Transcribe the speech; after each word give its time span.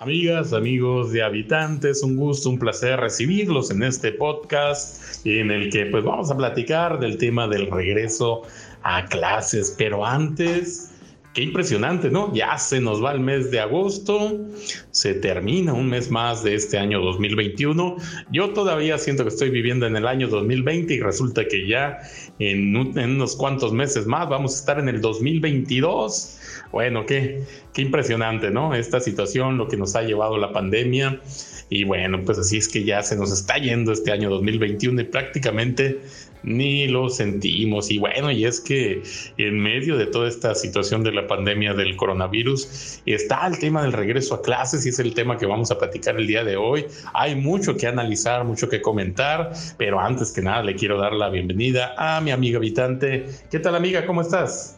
Amigas, 0.00 0.52
amigos 0.52 1.10
de 1.10 1.24
habitantes, 1.24 2.04
un 2.04 2.14
gusto, 2.14 2.50
un 2.50 2.58
placer 2.60 3.00
recibirlos 3.00 3.72
en 3.72 3.82
este 3.82 4.12
podcast 4.12 5.26
en 5.26 5.50
el 5.50 5.70
que 5.70 5.86
pues 5.86 6.04
vamos 6.04 6.30
a 6.30 6.36
platicar 6.36 7.00
del 7.00 7.18
tema 7.18 7.48
del 7.48 7.68
regreso 7.68 8.42
a 8.84 9.04
clases, 9.06 9.74
pero 9.76 10.06
antes 10.06 10.92
Qué 11.38 11.44
impresionante, 11.44 12.10
¿no? 12.10 12.34
Ya 12.34 12.58
se 12.58 12.80
nos 12.80 13.00
va 13.00 13.12
el 13.12 13.20
mes 13.20 13.52
de 13.52 13.60
agosto, 13.60 14.44
se 14.90 15.14
termina 15.14 15.72
un 15.72 15.88
mes 15.88 16.10
más 16.10 16.42
de 16.42 16.56
este 16.56 16.78
año 16.78 17.00
2021. 17.00 17.94
Yo 18.32 18.50
todavía 18.50 18.98
siento 18.98 19.22
que 19.22 19.28
estoy 19.28 19.50
viviendo 19.50 19.86
en 19.86 19.94
el 19.94 20.08
año 20.08 20.26
2020 20.26 20.94
y 20.94 20.98
resulta 20.98 21.46
que 21.46 21.68
ya 21.68 22.00
en, 22.40 22.74
unos 22.74 23.36
cuantos 23.36 23.72
meses 23.72 24.04
más 24.04 24.28
vamos 24.28 24.56
a 24.56 24.58
estar 24.58 24.80
en 24.80 24.88
el 24.88 25.00
2022. 25.00 26.40
Bueno, 26.72 27.06
qué, 27.06 27.44
qué 27.72 27.82
impresionante, 27.82 28.50
¿no? 28.50 28.74
Esta 28.74 28.98
situación, 28.98 29.58
lo 29.58 29.68
que 29.68 29.76
nos 29.76 29.94
ha 29.94 30.02
llevado 30.02 30.38
la 30.38 30.52
pandemia. 30.52 31.20
Y 31.70 31.84
bueno, 31.84 32.20
pues 32.24 32.38
así 32.38 32.56
es 32.56 32.66
que 32.66 32.82
ya 32.82 33.00
se 33.02 33.14
nos 33.14 33.30
está 33.30 33.58
yendo 33.58 33.92
este 33.92 34.10
año 34.10 34.28
2021 34.28 35.02
y 35.02 35.04
prácticamente 35.04 36.00
ni 36.42 36.88
lo 36.88 37.08
sentimos. 37.08 37.90
Y 37.90 37.98
bueno, 37.98 38.30
y 38.30 38.44
es 38.44 38.60
que 38.60 39.02
en 39.36 39.58
medio 39.58 39.96
de 39.96 40.06
toda 40.06 40.28
esta 40.28 40.54
situación 40.54 41.02
de 41.02 41.12
la 41.12 41.26
pandemia 41.26 41.74
del 41.74 41.96
coronavirus 41.96 43.00
está 43.06 43.46
el 43.46 43.58
tema 43.58 43.82
del 43.82 43.92
regreso 43.92 44.34
a 44.34 44.42
clases 44.42 44.86
y 44.86 44.90
es 44.90 44.98
el 44.98 45.14
tema 45.14 45.38
que 45.38 45.46
vamos 45.46 45.70
a 45.70 45.78
platicar 45.78 46.16
el 46.16 46.26
día 46.26 46.44
de 46.44 46.56
hoy. 46.56 46.86
Hay 47.14 47.34
mucho 47.34 47.76
que 47.76 47.86
analizar, 47.86 48.44
mucho 48.44 48.68
que 48.68 48.80
comentar, 48.80 49.52
pero 49.76 50.00
antes 50.00 50.32
que 50.32 50.42
nada 50.42 50.62
le 50.62 50.74
quiero 50.74 50.98
dar 50.98 51.12
la 51.12 51.28
bienvenida 51.28 51.94
a 51.96 52.20
mi 52.20 52.30
amiga 52.30 52.58
habitante. 52.58 53.26
¿Qué 53.50 53.58
tal 53.58 53.74
amiga? 53.74 54.06
¿Cómo 54.06 54.20
estás? 54.20 54.77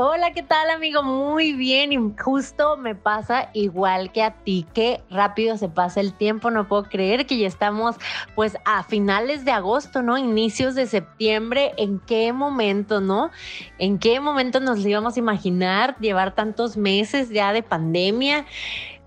Hola, 0.00 0.30
¿qué 0.30 0.44
tal 0.44 0.70
amigo? 0.70 1.02
Muy 1.02 1.54
bien 1.54 1.92
y 1.92 1.98
justo 2.22 2.76
me 2.76 2.94
pasa 2.94 3.50
igual 3.52 4.12
que 4.12 4.22
a 4.22 4.30
ti, 4.30 4.64
que 4.72 5.02
rápido 5.10 5.58
se 5.58 5.68
pasa 5.68 5.98
el 5.98 6.12
tiempo, 6.12 6.52
no 6.52 6.68
puedo 6.68 6.84
creer 6.84 7.26
que 7.26 7.36
ya 7.36 7.48
estamos 7.48 7.96
pues 8.36 8.56
a 8.64 8.84
finales 8.84 9.44
de 9.44 9.50
agosto, 9.50 10.00
¿no? 10.00 10.16
Inicios 10.16 10.76
de 10.76 10.86
septiembre, 10.86 11.72
¿en 11.78 11.98
qué 11.98 12.32
momento, 12.32 13.00
no? 13.00 13.32
¿En 13.80 13.98
qué 13.98 14.20
momento 14.20 14.60
nos 14.60 14.86
íbamos 14.86 15.16
a 15.16 15.18
imaginar 15.18 15.98
llevar 15.98 16.32
tantos 16.32 16.76
meses 16.76 17.30
ya 17.30 17.52
de 17.52 17.64
pandemia? 17.64 18.46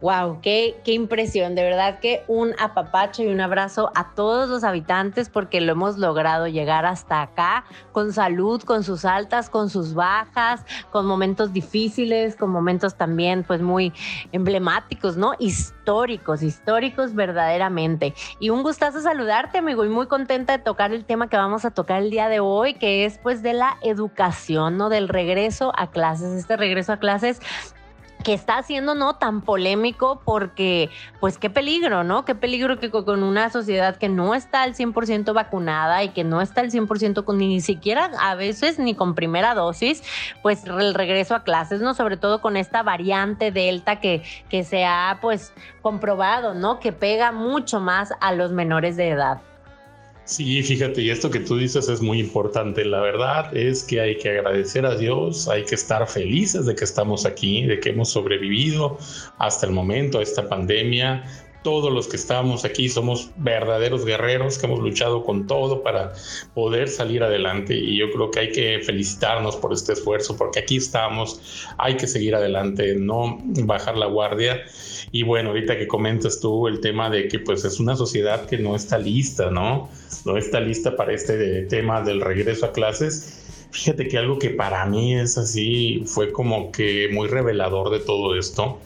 Wow, 0.02 0.40
qué, 0.42 0.82
qué 0.84 0.94
impresión. 0.94 1.54
De 1.54 1.62
verdad 1.62 2.00
que 2.00 2.24
un 2.28 2.56
apapacho 2.60 3.22
y 3.22 3.28
un 3.28 3.40
abrazo 3.40 3.92
a 3.94 4.16
todos 4.16 4.50
los 4.50 4.64
habitantes 4.64 5.30
porque 5.30 5.62
lo 5.62 5.74
hemos 5.74 6.00
logrado 6.00 6.48
llegar 6.48 6.88
hasta 6.88 7.22
acá 7.22 7.66
con 7.92 8.12
salud, 8.12 8.64
con 8.64 8.84
sus 8.84 9.06
altas, 9.06 9.52
con 9.52 9.70
sus 9.70 9.94
bajas, 9.94 10.66
con 10.92 11.06
momentos 11.06 11.54
difíciles, 11.54 12.36
con 12.36 12.50
momentos 12.50 12.96
también 12.96 13.44
pues 13.44 13.62
muy 13.62 13.94
emblemáticos, 14.32 15.18
¿no? 15.18 15.34
Históricos, 15.38 16.42
históricos 16.42 17.14
verdaderamente. 17.14 18.16
Y 18.40 18.50
un 18.50 18.64
gustazo 18.64 19.02
saludarte, 19.02 19.60
amigo, 19.60 19.86
y 19.86 19.90
muy 19.90 20.08
contenta 20.08 20.58
de 20.58 20.64
tocar 20.64 20.94
el 20.94 21.06
tema 21.06 21.30
que 21.30 21.38
vamos 21.38 21.64
a 21.64 21.70
tocar 21.70 22.02
el 22.02 22.10
día 22.10 22.28
de 22.28 22.40
hoy, 22.40 22.74
que 22.74 23.06
es 23.06 23.20
pues 23.20 23.44
de 23.44 23.54
la 23.54 23.78
educación, 23.84 24.78
¿no? 24.78 24.90
Del 24.90 25.08
regreso 25.10 25.72
a 25.78 25.92
clases. 25.92 26.34
Este 26.34 26.58
regreso 26.58 26.94
a 26.94 26.98
clases 26.98 27.40
que 28.24 28.34
está 28.34 28.58
haciendo 28.58 28.96
no 28.96 29.16
tan 29.16 29.42
polémico 29.42 30.22
porque 30.24 30.90
pues 31.20 31.38
qué 31.38 31.50
peligro, 31.50 32.04
¿no? 32.04 32.26
Qué 32.26 32.36
peligro 32.36 32.80
que 32.80 32.90
con 32.92 33.24
una 33.24 33.50
sociedad 33.50 33.96
que 33.98 34.10
no 34.10 34.36
está 34.36 34.64
al 34.64 34.76
100% 34.76 35.34
vacunada 35.34 36.04
y 36.04 36.10
que 36.10 36.24
no 36.24 36.42
está 36.42 36.62
al 36.62 36.72
100% 36.72 37.24
con 37.24 37.38
ni 37.38 37.62
siquiera 37.62 38.12
a 38.20 38.36
veces 38.36 38.80
ni 38.80 38.96
con 38.96 39.16
primera 39.16 39.54
dosis, 39.54 40.04
pues 40.42 40.66
el 40.66 40.94
regreso 40.94 41.36
a 41.36 41.44
clases, 41.44 41.82
¿no? 41.82 41.94
Sobre 41.94 42.18
todo 42.18 42.42
con 42.42 42.58
esta 42.58 42.84
variante 42.84 43.52
Delta 43.52 44.00
que, 44.00 44.24
que 44.50 44.64
se 44.64 44.86
ha 44.86 45.18
pues 45.22 45.54
comprobado, 45.82 46.54
¿no? 46.54 46.80
Que 46.80 46.92
pega 46.92 47.32
mucho 47.32 47.80
más 47.80 48.14
a 48.20 48.34
los 48.34 48.52
menores 48.52 48.98
de 48.98 49.10
edad. 49.10 49.42
Sí, 50.24 50.62
fíjate, 50.64 51.02
y 51.02 51.10
esto 51.10 51.30
que 51.30 51.40
tú 51.40 51.58
dices 51.58 51.90
es 51.90 52.02
muy 52.02 52.20
importante. 52.20 52.86
La 52.86 53.02
verdad 53.02 53.56
es 53.58 53.84
que 53.84 54.00
hay 54.00 54.18
que 54.18 54.30
agradecer 54.30 54.86
a 54.86 54.96
Dios, 54.96 55.48
hay 55.48 55.66
que 55.66 55.76
estar 55.76 56.08
felices 56.08 56.66
de 56.66 56.76
que 56.76 56.86
estamos 56.86 57.26
aquí, 57.26 57.66
de 57.66 57.80
que 57.80 57.90
hemos 57.90 58.10
sobrevivido 58.10 58.98
hasta 59.40 59.66
el 59.66 59.74
momento 59.74 60.20
a 60.20 60.24
esta 60.24 60.48
pandemia. 60.48 61.24
Todos 61.64 61.94
los 61.94 62.08
que 62.08 62.16
estamos 62.16 62.66
aquí 62.66 62.90
somos 62.90 63.30
verdaderos 63.38 64.06
guerreros 64.06 64.58
que 64.58 64.66
hemos 64.66 64.80
luchado 64.80 65.24
con 65.24 65.46
todo 65.48 65.84
para 65.84 66.14
poder 66.54 66.90
salir 66.90 67.24
adelante 67.24 67.76
y 67.76 67.98
yo 67.98 68.12
creo 68.12 68.32
que 68.32 68.40
hay 68.40 68.52
que 68.52 68.80
felicitarnos 68.80 69.56
por 69.58 69.72
este 69.72 69.94
esfuerzo 69.94 70.36
porque 70.38 70.60
aquí 70.60 70.78
estamos, 70.78 71.68
hay 71.78 71.98
que 71.98 72.08
seguir 72.08 72.36
adelante, 72.36 72.96
no 72.96 73.38
bajar 73.44 73.98
la 73.98 74.08
guardia. 74.08 74.64
Y 75.12 75.24
bueno, 75.24 75.50
ahorita 75.50 75.78
que 75.78 75.88
comentas 75.88 76.40
tú 76.40 76.68
el 76.68 76.80
tema 76.80 77.10
de 77.10 77.28
que 77.28 77.40
pues 77.40 77.64
es 77.66 77.80
una 77.80 77.96
sociedad 77.96 78.46
que 78.48 78.58
no 78.58 78.76
está 78.76 78.98
lista, 78.98 79.52
¿no? 79.52 79.90
no 80.26 80.38
está 80.38 80.60
lista 80.60 80.96
para 80.96 81.14
este 81.14 81.64
tema 81.64 82.02
del 82.02 82.22
regreso 82.22 82.66
a 82.66 82.72
clases. 82.72 83.68
Fíjate 83.72 84.08
que 84.08 84.18
algo 84.18 84.38
que 84.38 84.50
para 84.50 84.86
mí 84.86 85.16
es 85.16 85.38
así, 85.38 86.04
fue 86.06 86.32
como 86.32 86.72
que 86.72 87.10
muy 87.12 87.28
revelador 87.28 87.90
de 87.90 88.00
todo 88.00 88.36
esto, 88.36 88.80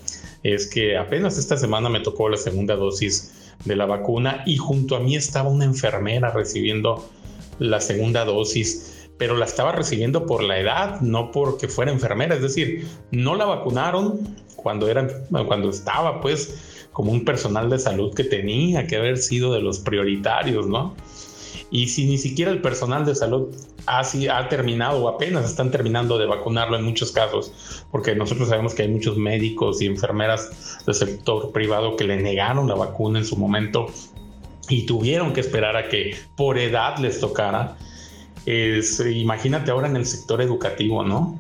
es 0.54 0.68
que 0.68 0.96
apenas 0.96 1.40
esta 1.40 1.58
semana 1.58 1.90
me 1.90 2.02
tocó 2.02 2.30
la 2.30 2.38
segunda 2.38 2.76
dosis 2.76 3.56
de 3.66 3.76
la 3.76 3.88
vacuna 3.88 4.44
y 4.46 4.58
junto 4.58 4.96
a 4.96 5.00
mí 5.00 5.16
estaba 5.16 5.50
una 5.50 5.66
enfermera 5.66 6.30
recibiendo 6.30 7.10
la 7.58 7.82
segunda 7.82 8.26
dosis, 8.26 9.10
pero 9.18 9.36
la 9.36 9.46
estaba 9.46 9.72
recibiendo 9.72 10.28
por 10.28 10.44
la 10.44 10.60
edad, 10.60 11.02
no 11.02 11.32
porque 11.32 11.68
fuera 11.68 11.92
enfermera, 11.92 12.36
es 12.36 12.44
decir, 12.44 12.88
no 13.10 13.34
la 13.34 13.46
vacunaron 13.46 14.20
cuando, 14.56 14.88
era, 14.88 15.08
cuando 15.48 15.72
estaba 15.72 16.22
pues 16.22 16.88
como 16.92 17.12
un 17.12 17.26
personal 17.26 17.72
de 17.72 17.80
salud 17.80 18.14
que 18.14 18.24
tenía 18.24 18.86
que 18.86 18.98
haber 18.98 19.18
sido 19.18 19.52
de 19.52 19.62
los 19.62 19.80
prioritarios, 19.80 20.68
¿no? 20.68 20.96
Y 21.76 21.90
si 21.90 22.06
ni 22.06 22.18
siquiera 22.18 22.52
el 22.52 22.62
personal 22.62 23.04
de 23.06 23.14
salud 23.14 23.54
ha, 23.86 24.48
terminado 24.48 25.04
o 25.04 25.10
apenas 25.10 25.44
están 25.44 25.72
terminando 25.72 26.18
de 26.18 26.26
vacunarlo 26.26 26.78
en 26.78 26.86
muchos 26.86 27.12
casos, 27.12 27.84
porque 27.92 28.16
nosotros 28.16 28.48
sabemos 28.48 28.74
que 28.74 28.84
hay 28.84 28.88
muchos 28.88 29.18
médicos 29.18 29.82
y 29.82 29.88
enfermeras 29.88 30.86
del 30.86 30.96
sector 30.96 31.52
privado 31.52 31.98
que 31.98 32.06
le 32.06 32.16
negaron 32.16 32.70
la 32.70 32.76
vacuna 32.76 33.20
en 33.20 33.26
su 33.26 33.36
momento 33.36 33.88
y 34.70 34.86
tuvieron 34.86 35.34
que 35.34 35.42
esperar 35.42 35.76
a 35.76 35.90
que 35.90 36.16
por 36.38 36.58
edad 36.58 36.98
les 37.00 37.20
tocara. 37.20 37.76
Es, 38.46 39.02
imagínate 39.02 39.70
ahora 39.70 39.90
en 39.90 39.98
el 39.98 40.06
sector 40.06 40.42
educativo, 40.42 41.04
¿no? 41.04 41.38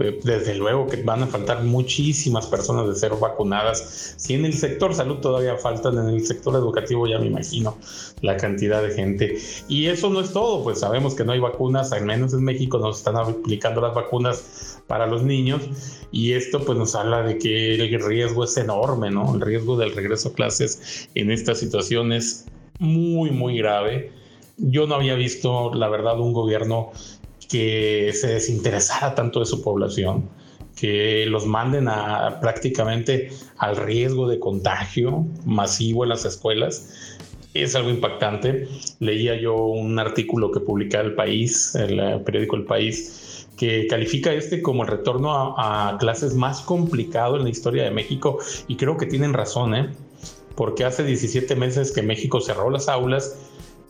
Eh, 0.00 0.20
desde 0.22 0.54
luego 0.54 0.86
que 0.86 1.02
van 1.02 1.24
a 1.24 1.26
faltar 1.26 1.64
muchísimas 1.64 2.46
personas 2.46 2.86
de 2.86 2.94
ser 2.94 3.12
vacunadas. 3.14 4.14
Si 4.16 4.34
en 4.34 4.44
el 4.44 4.54
sector 4.54 4.94
salud 4.94 5.16
todavía 5.16 5.56
faltan, 5.56 5.98
en 5.98 6.14
el 6.14 6.24
sector 6.24 6.54
educativo 6.54 7.06
ya 7.08 7.18
me 7.18 7.26
imagino 7.26 7.76
la 8.22 8.36
cantidad 8.36 8.80
de 8.82 8.90
gente. 8.90 9.38
Y 9.68 9.86
eso 9.86 10.08
no 10.08 10.20
es 10.20 10.32
todo, 10.32 10.62
pues 10.62 10.80
sabemos 10.80 11.14
que 11.14 11.24
no 11.24 11.32
hay 11.32 11.40
vacunas, 11.40 11.92
al 11.92 12.04
menos 12.04 12.32
en 12.32 12.44
México 12.44 12.78
nos 12.78 12.98
están 12.98 13.16
aplicando 13.16 13.80
las 13.80 13.94
vacunas 13.94 14.80
para 14.86 15.06
los 15.06 15.22
niños 15.22 15.62
y 16.12 16.32
esto 16.32 16.64
pues 16.64 16.78
nos 16.78 16.94
habla 16.94 17.22
de 17.22 17.38
que 17.38 17.74
el 17.74 18.00
riesgo 18.00 18.44
es 18.44 18.56
enorme, 18.56 19.10
¿no? 19.10 19.34
El 19.34 19.40
riesgo 19.40 19.76
del 19.76 19.94
regreso 19.94 20.30
a 20.30 20.32
clases 20.32 21.08
en 21.14 21.30
esta 21.30 21.54
situación 21.54 22.12
es 22.12 22.46
muy, 22.78 23.30
muy 23.30 23.58
grave. 23.58 24.12
Yo 24.56 24.86
no 24.86 24.94
había 24.94 25.14
visto, 25.14 25.72
la 25.74 25.88
verdad, 25.88 26.18
un 26.18 26.32
gobierno 26.32 26.90
que 27.48 28.12
se 28.14 28.28
desinteresara 28.28 29.14
tanto 29.14 29.40
de 29.40 29.46
su 29.46 29.62
población, 29.62 30.28
que 30.76 31.26
los 31.26 31.46
manden 31.46 31.88
a 31.88 32.38
prácticamente 32.40 33.30
al 33.56 33.76
riesgo 33.76 34.28
de 34.28 34.38
contagio 34.38 35.26
masivo 35.44 36.04
en 36.04 36.10
las 36.10 36.24
escuelas. 36.24 37.24
Es 37.54 37.74
algo 37.74 37.90
impactante. 37.90 38.68
Leía 39.00 39.34
yo 39.40 39.56
un 39.56 39.98
artículo 39.98 40.52
que 40.52 40.60
publica 40.60 41.00
El 41.00 41.14
País, 41.14 41.74
el 41.74 41.98
eh, 41.98 42.18
periódico 42.24 42.56
El 42.56 42.64
País, 42.64 43.48
que 43.56 43.88
califica 43.88 44.32
este 44.32 44.62
como 44.62 44.82
el 44.84 44.88
retorno 44.88 45.32
a, 45.32 45.88
a 45.88 45.98
clases 45.98 46.34
más 46.34 46.60
complicado 46.60 47.36
en 47.36 47.44
la 47.44 47.50
historia 47.50 47.82
de 47.82 47.90
México 47.90 48.38
y 48.68 48.76
creo 48.76 48.96
que 48.96 49.06
tienen 49.06 49.32
razón, 49.32 49.74
¿eh? 49.74 49.90
porque 50.54 50.84
hace 50.84 51.04
17 51.04 51.54
meses 51.54 51.92
que 51.92 52.02
México 52.02 52.40
cerró 52.40 52.68
las 52.68 52.88
aulas 52.88 53.36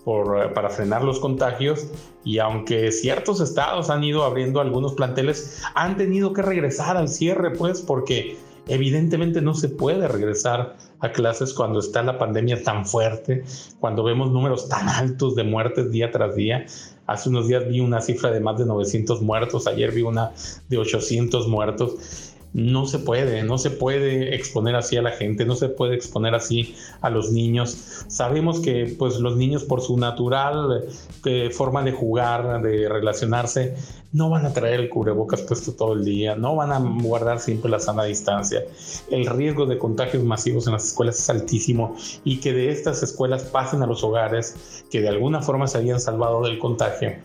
eh, 0.08 0.48
para 0.54 0.70
frenar 0.70 1.04
los 1.04 1.20
contagios 1.20 1.86
y 2.24 2.38
aunque 2.38 2.90
ciertos 2.92 3.40
estados 3.40 3.90
han 3.90 4.02
ido 4.04 4.24
abriendo 4.24 4.60
algunos 4.60 4.94
planteles, 4.94 5.62
han 5.74 5.98
tenido 5.98 6.32
que 6.32 6.40
regresar 6.40 6.96
al 6.96 7.08
cierre, 7.08 7.50
pues 7.50 7.82
porque 7.82 8.38
evidentemente 8.68 9.42
no 9.42 9.54
se 9.54 9.68
puede 9.68 10.08
regresar 10.08 10.76
a 11.00 11.12
clases 11.12 11.52
cuando 11.52 11.78
está 11.78 12.02
la 12.02 12.18
pandemia 12.18 12.62
tan 12.62 12.86
fuerte, 12.86 13.44
cuando 13.80 14.02
vemos 14.02 14.30
números 14.30 14.68
tan 14.68 14.88
altos 14.88 15.34
de 15.34 15.44
muertes 15.44 15.90
día 15.90 16.10
tras 16.10 16.34
día. 16.34 16.64
Hace 17.06 17.28
unos 17.28 17.48
días 17.48 17.68
vi 17.68 17.80
una 17.80 18.00
cifra 18.00 18.30
de 18.30 18.40
más 18.40 18.58
de 18.58 18.64
900 18.66 19.22
muertos, 19.22 19.66
ayer 19.66 19.92
vi 19.92 20.02
una 20.02 20.32
de 20.68 20.78
800 20.78 21.48
muertos. 21.48 22.27
No 22.52 22.86
se 22.86 22.98
puede, 22.98 23.42
no 23.42 23.58
se 23.58 23.70
puede 23.70 24.34
exponer 24.34 24.74
así 24.76 24.96
a 24.96 25.02
la 25.02 25.10
gente, 25.10 25.44
no 25.44 25.54
se 25.54 25.68
puede 25.68 25.94
exponer 25.94 26.34
así 26.34 26.74
a 27.00 27.10
los 27.10 27.30
niños. 27.30 28.04
Sabemos 28.08 28.60
que 28.60 28.94
pues 28.98 29.18
los 29.20 29.36
niños 29.36 29.64
por 29.64 29.80
su 29.80 29.96
natural 29.96 30.84
eh, 31.24 31.50
forma 31.50 31.82
de 31.82 31.92
jugar, 31.92 32.62
de 32.62 32.88
relacionarse, 32.88 33.74
no 34.12 34.30
van 34.30 34.46
a 34.46 34.52
traer 34.52 34.80
el 34.80 34.88
cubrebocas 34.88 35.42
puesto 35.42 35.72
todo 35.72 35.92
el 35.92 36.04
día, 36.04 36.34
no 36.34 36.56
van 36.56 36.72
a 36.72 36.78
guardar 36.78 37.40
siempre 37.40 37.70
la 37.70 37.78
sana 37.78 38.04
distancia. 38.04 38.62
El 39.10 39.26
riesgo 39.26 39.66
de 39.66 39.78
contagios 39.78 40.24
masivos 40.24 40.66
en 40.66 40.72
las 40.72 40.86
escuelas 40.86 41.18
es 41.18 41.28
altísimo 41.30 41.94
y 42.24 42.40
que 42.40 42.52
de 42.52 42.70
estas 42.70 43.02
escuelas 43.02 43.44
pasen 43.44 43.82
a 43.82 43.86
los 43.86 44.02
hogares 44.02 44.84
que 44.90 45.02
de 45.02 45.08
alguna 45.08 45.42
forma 45.42 45.66
se 45.66 45.78
habían 45.78 46.00
salvado 46.00 46.42
del 46.42 46.58
contagio 46.58 47.16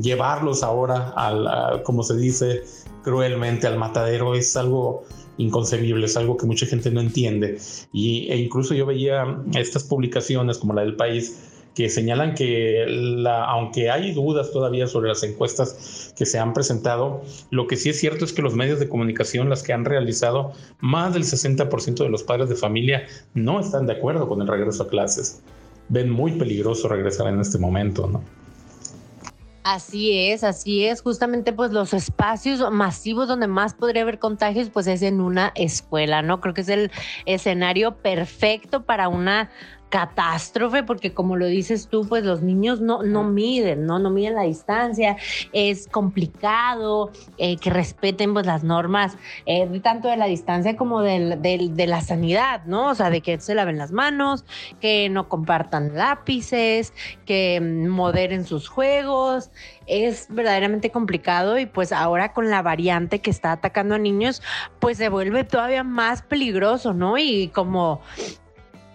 llevarlos 0.00 0.62
ahora 0.62 1.12
al, 1.16 1.82
como 1.82 2.02
se 2.02 2.16
dice 2.16 2.62
cruelmente, 3.02 3.66
al 3.66 3.78
matadero 3.78 4.34
es 4.34 4.56
algo 4.56 5.04
inconcebible, 5.38 6.06
es 6.06 6.16
algo 6.16 6.36
que 6.36 6.46
mucha 6.46 6.66
gente 6.66 6.90
no 6.90 7.00
entiende. 7.00 7.58
Y, 7.92 8.28
e 8.30 8.36
incluso 8.36 8.74
yo 8.74 8.86
veía 8.86 9.24
estas 9.54 9.84
publicaciones 9.84 10.58
como 10.58 10.74
la 10.74 10.82
del 10.82 10.96
país 10.96 11.48
que 11.74 11.88
señalan 11.88 12.34
que 12.34 12.84
aunque 13.26 13.90
hay 13.90 14.12
dudas 14.12 14.52
todavía 14.52 14.86
sobre 14.86 15.08
las 15.08 15.22
encuestas 15.22 16.12
que 16.16 16.26
se 16.26 16.38
han 16.38 16.52
presentado, 16.52 17.22
lo 17.50 17.66
que 17.66 17.76
sí 17.76 17.88
es 17.88 17.98
cierto 17.98 18.24
es 18.24 18.32
que 18.32 18.42
los 18.42 18.54
medios 18.54 18.78
de 18.78 18.88
comunicación, 18.88 19.48
las 19.48 19.62
que 19.62 19.72
han 19.72 19.84
realizado, 19.84 20.52
más 20.80 21.14
del 21.14 21.24
60% 21.24 22.02
de 22.02 22.08
los 22.10 22.22
padres 22.22 22.48
de 22.48 22.56
familia 22.56 23.06
no 23.34 23.58
están 23.58 23.86
de 23.86 23.94
acuerdo 23.94 24.28
con 24.28 24.42
el 24.42 24.48
regreso 24.48 24.82
a 24.82 24.88
clases. 24.88 25.42
Ven 25.88 26.10
muy 26.10 26.32
peligroso 26.32 26.88
regresar 26.88 27.28
en 27.28 27.40
este 27.40 27.58
momento, 27.58 28.06
¿no? 28.06 28.22
Así 29.64 30.30
es, 30.30 30.42
así 30.42 30.86
es. 30.86 31.02
Justamente 31.02 31.52
pues 31.52 31.70
los 31.70 31.94
espacios 31.94 32.68
masivos 32.72 33.28
donde 33.28 33.46
más 33.46 33.74
podría 33.74 34.02
haber 34.02 34.18
contagios 34.18 34.70
pues 34.70 34.88
es 34.88 35.02
en 35.02 35.20
una 35.20 35.52
escuela, 35.54 36.20
¿no? 36.20 36.40
Creo 36.40 36.52
que 36.52 36.62
es 36.62 36.68
el 36.68 36.90
escenario 37.26 37.96
perfecto 37.98 38.84
para 38.84 39.08
una 39.08 39.50
catástrofe, 39.92 40.82
porque 40.84 41.12
como 41.12 41.36
lo 41.36 41.44
dices 41.44 41.86
tú, 41.86 42.08
pues 42.08 42.24
los 42.24 42.40
niños 42.40 42.80
no, 42.80 43.02
no 43.02 43.24
miden, 43.24 43.84
¿no? 43.84 43.98
No 43.98 44.08
miden 44.08 44.34
la 44.34 44.44
distancia, 44.44 45.18
es 45.52 45.86
complicado 45.86 47.12
eh, 47.36 47.58
que 47.58 47.68
respeten 47.68 48.32
pues 48.32 48.46
las 48.46 48.64
normas, 48.64 49.18
eh, 49.44 49.68
tanto 49.82 50.08
de 50.08 50.16
la 50.16 50.24
distancia 50.24 50.78
como 50.78 51.02
de 51.02 51.84
la 51.86 52.00
sanidad, 52.00 52.64
¿no? 52.64 52.88
O 52.88 52.94
sea, 52.94 53.10
de 53.10 53.20
que 53.20 53.38
se 53.38 53.54
laven 53.54 53.76
las 53.76 53.92
manos, 53.92 54.46
que 54.80 55.10
no 55.10 55.28
compartan 55.28 55.94
lápices, 55.94 56.94
que 57.26 57.60
moderen 57.60 58.46
sus 58.46 58.68
juegos, 58.68 59.50
es 59.86 60.26
verdaderamente 60.30 60.88
complicado 60.90 61.58
y 61.58 61.66
pues 61.66 61.92
ahora 61.92 62.32
con 62.32 62.48
la 62.48 62.62
variante 62.62 63.18
que 63.18 63.28
está 63.28 63.52
atacando 63.52 63.96
a 63.96 63.98
niños, 63.98 64.40
pues 64.80 64.96
se 64.96 65.10
vuelve 65.10 65.44
todavía 65.44 65.84
más 65.84 66.22
peligroso, 66.22 66.94
¿no? 66.94 67.18
Y 67.18 67.48
como 67.48 68.00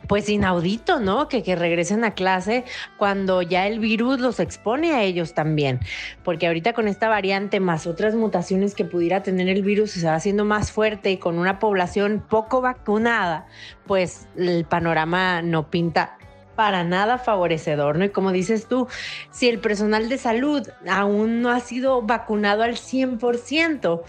pues 0.08 0.30
inaudito, 0.30 1.00
¿no? 1.00 1.28
Que, 1.28 1.44
que 1.44 1.56
regresen 1.56 2.04
a 2.04 2.12
clase 2.12 2.64
cuando 2.98 3.42
ya 3.42 3.68
el 3.68 3.80
virus 3.80 4.20
los 4.20 4.40
expone 4.40 4.94
a 4.94 5.04
ellos 5.04 5.34
también. 5.34 5.80
Porque 6.24 6.48
ahorita 6.48 6.74
con 6.74 6.88
esta 6.88 7.10
variante 7.10 7.60
más 7.60 7.88
otras 7.88 8.16
mutaciones 8.16 8.76
que 8.76 8.86
pudiera 8.86 9.24
tener 9.24 9.50
el 9.50 9.64
virus 9.64 9.92
se 9.92 10.06
va 10.06 10.16
haciendo 10.16 10.46
más 10.46 10.72
fuerte 10.72 11.12
y 11.12 11.18
con 11.18 11.38
una 11.38 11.60
población 11.60 12.24
poco 12.28 12.62
vacunada, 12.62 13.48
pues 13.86 14.28
el 14.38 14.66
panorama 14.66 15.42
no 15.42 15.70
pinta 15.70 16.18
para 16.56 16.84
nada 16.84 17.20
favorecedor, 17.20 18.00
¿no? 18.00 18.06
Y 18.06 18.10
como 18.10 18.32
dices 18.32 18.68
tú, 18.68 18.88
si 19.30 19.48
el 19.48 19.60
personal 19.60 20.10
de 20.10 20.18
salud 20.18 20.68
aún 20.90 21.42
no 21.44 21.52
ha 21.52 21.60
sido 21.60 22.02
vacunado 22.02 22.64
al 22.64 22.74
100%, 22.74 24.02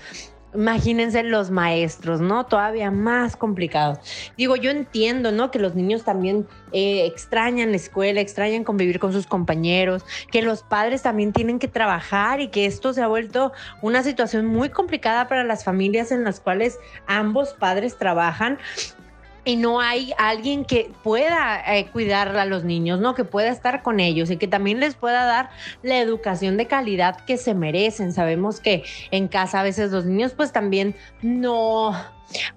Imagínense 0.55 1.23
los 1.25 1.51
maestros, 1.51 2.21
¿no? 2.21 2.47
Todavía 2.47 2.91
más 2.91 3.37
complicado. 3.37 4.01
Digo, 4.37 4.57
yo 4.57 4.71
entiendo, 4.71 5.31
¿no? 5.31 5.51
Que 5.51 5.59
los 5.59 5.75
niños 5.75 6.05
también 6.05 6.47
eh, 6.73 7.05
extrañan 7.05 7.71
la 7.71 7.77
escuela, 7.77 8.21
extrañan 8.21 8.65
convivir 8.65 8.99
con 8.99 9.13
sus 9.13 9.27
compañeros, 9.27 10.05
que 10.31 10.41
los 10.41 10.63
padres 10.63 11.03
también 11.03 11.33
tienen 11.35 11.59
que 11.59 11.69
trabajar 11.69 12.41
y 12.41 12.49
que 12.49 12.65
esto 12.65 12.95
se 12.95 13.03
ha 13.03 13.07
vuelto 13.09 13.53
una 13.83 14.03
situación 14.03 14.47
muy 14.47 14.71
complicada 14.71 15.29
para 15.29 15.45
las 15.45 15.65
familias 15.65 16.13
en 16.13 16.25
las 16.25 16.41
cuales 16.41 16.79
ambos 17.07 17.53
padres 17.53 17.99
trabajan 17.99 18.59
y 19.49 19.57
no 19.57 19.81
hay 19.81 20.13
alguien 20.19 20.67
que 20.67 20.91
pueda 21.03 21.63
eh, 21.75 21.87
cuidar 21.91 22.37
a 22.37 22.45
los 22.45 22.65
niños, 22.65 23.01
¿no? 23.01 23.15
Que 23.15 23.25
pueda 23.25 23.49
estar 23.49 23.83
con 23.83 23.99
ellos 23.99 24.31
y 24.31 24.37
que 24.37 24.47
también 24.47 24.79
les 24.79 24.95
pueda 24.95 25.25
dar 25.25 25.49
la 25.83 25.99
educación 26.01 26.59
de 26.59 26.67
calidad 26.67 27.17
que 27.25 27.39
se 27.39 27.55
merecen. 27.55 28.13
Sabemos 28.13 28.61
que 28.61 28.85
en 29.11 29.27
casa 29.27 29.61
a 29.61 29.63
veces 29.63 29.91
los 29.91 30.05
niños 30.05 30.35
pues 30.35 30.53
también 30.53 30.95
no, 31.23 31.97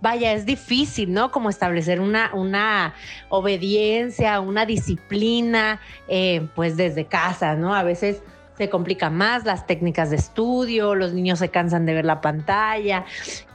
vaya, 0.01 0.33
es 0.33 0.45
difícil, 0.45 1.13
¿no? 1.13 1.31
Como 1.31 1.49
establecer 1.49 2.01
una, 2.01 2.31
una 2.33 2.94
obediencia, 3.29 4.41
una 4.41 4.65
disciplina, 4.65 5.79
eh, 6.09 6.45
pues 6.55 6.75
desde 6.75 7.05
casa, 7.05 7.55
¿no? 7.55 7.73
A 7.73 7.83
veces 7.83 8.21
se 8.61 8.69
complica 8.69 9.09
más 9.09 9.43
las 9.43 9.65
técnicas 9.65 10.11
de 10.11 10.17
estudio, 10.17 10.93
los 10.93 11.13
niños 11.13 11.39
se 11.39 11.49
cansan 11.49 11.87
de 11.87 11.95
ver 11.95 12.05
la 12.05 12.21
pantalla. 12.21 13.05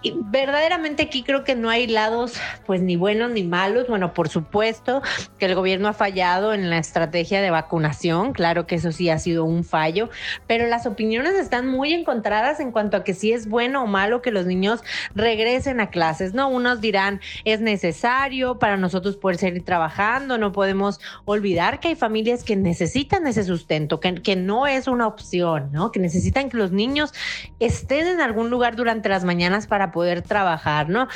Y 0.03 0.15
verdaderamente 0.17 1.05
aquí 1.05 1.23
creo 1.23 1.45
que 1.45 1.55
no 1.55 1.71
hay 1.71 1.87
lados 1.87 2.35
pues 2.67 2.81
ni 2.81 2.97
buenos 2.97 3.31
ni 3.31 3.45
malos. 3.45 3.87
Bueno, 3.87 4.13
por 4.15 4.29
supuesto 4.29 5.03
que 5.39 5.47
el 5.47 5.55
gobierno 5.55 5.87
ha 5.87 5.93
fallado 5.93 6.55
en 6.55 6.71
la 6.71 6.79
estrategia 6.79 7.41
de 7.41 7.51
vacunación, 7.51 8.33
claro 8.33 8.67
que 8.67 8.75
eso 8.75 8.91
sí 8.91 9.09
ha 9.09 9.21
sido 9.21 9.45
un 9.45 9.63
fallo, 9.63 10.11
pero 10.49 10.67
las 10.67 10.87
opiniones 10.87 11.35
están 11.35 11.69
muy 11.69 11.93
encontradas 11.93 12.59
en 12.59 12.73
cuanto 12.73 12.97
a 12.97 13.05
que 13.05 13.15
si 13.15 13.31
es 13.31 13.49
bueno 13.49 13.85
o 13.85 13.87
malo 13.87 14.23
que 14.23 14.33
los 14.33 14.45
niños 14.45 14.83
regresen 15.15 15.79
a 15.79 15.91
clases, 15.91 16.35
¿no? 16.35 16.49
Unos 16.49 16.81
dirán 16.81 17.21
es 17.45 17.61
necesario 17.61 18.59
para 18.59 18.77
nosotros 18.77 19.17
poder 19.17 19.39
seguir 19.39 19.65
trabajando, 19.65 20.37
no 20.37 20.51
podemos 20.51 20.99
olvidar 21.27 21.79
que 21.79 21.89
hay 21.89 21.95
familias 21.95 22.43
que 22.43 22.57
necesitan 22.57 23.27
ese 23.29 23.45
sustento, 23.45 24.01
que, 24.01 24.17
que 24.17 24.35
no 24.35 24.67
es 24.67 24.89
un 24.89 24.96
una 24.97 25.07
opción, 25.07 25.71
¿no? 25.73 25.93
Que 25.93 26.01
necesitan 26.01 26.51
que 26.51 26.57
los 26.57 26.73
niños 26.73 27.13
estén 27.61 28.07
en 28.07 28.21
algún 28.21 28.51
lugar 28.51 28.75
durante 28.75 29.09
las 29.09 29.25
mañanas 29.25 29.67
para 29.67 29.93
poder 29.93 30.23
trabajar, 30.23 30.89
¿no? 30.89 31.09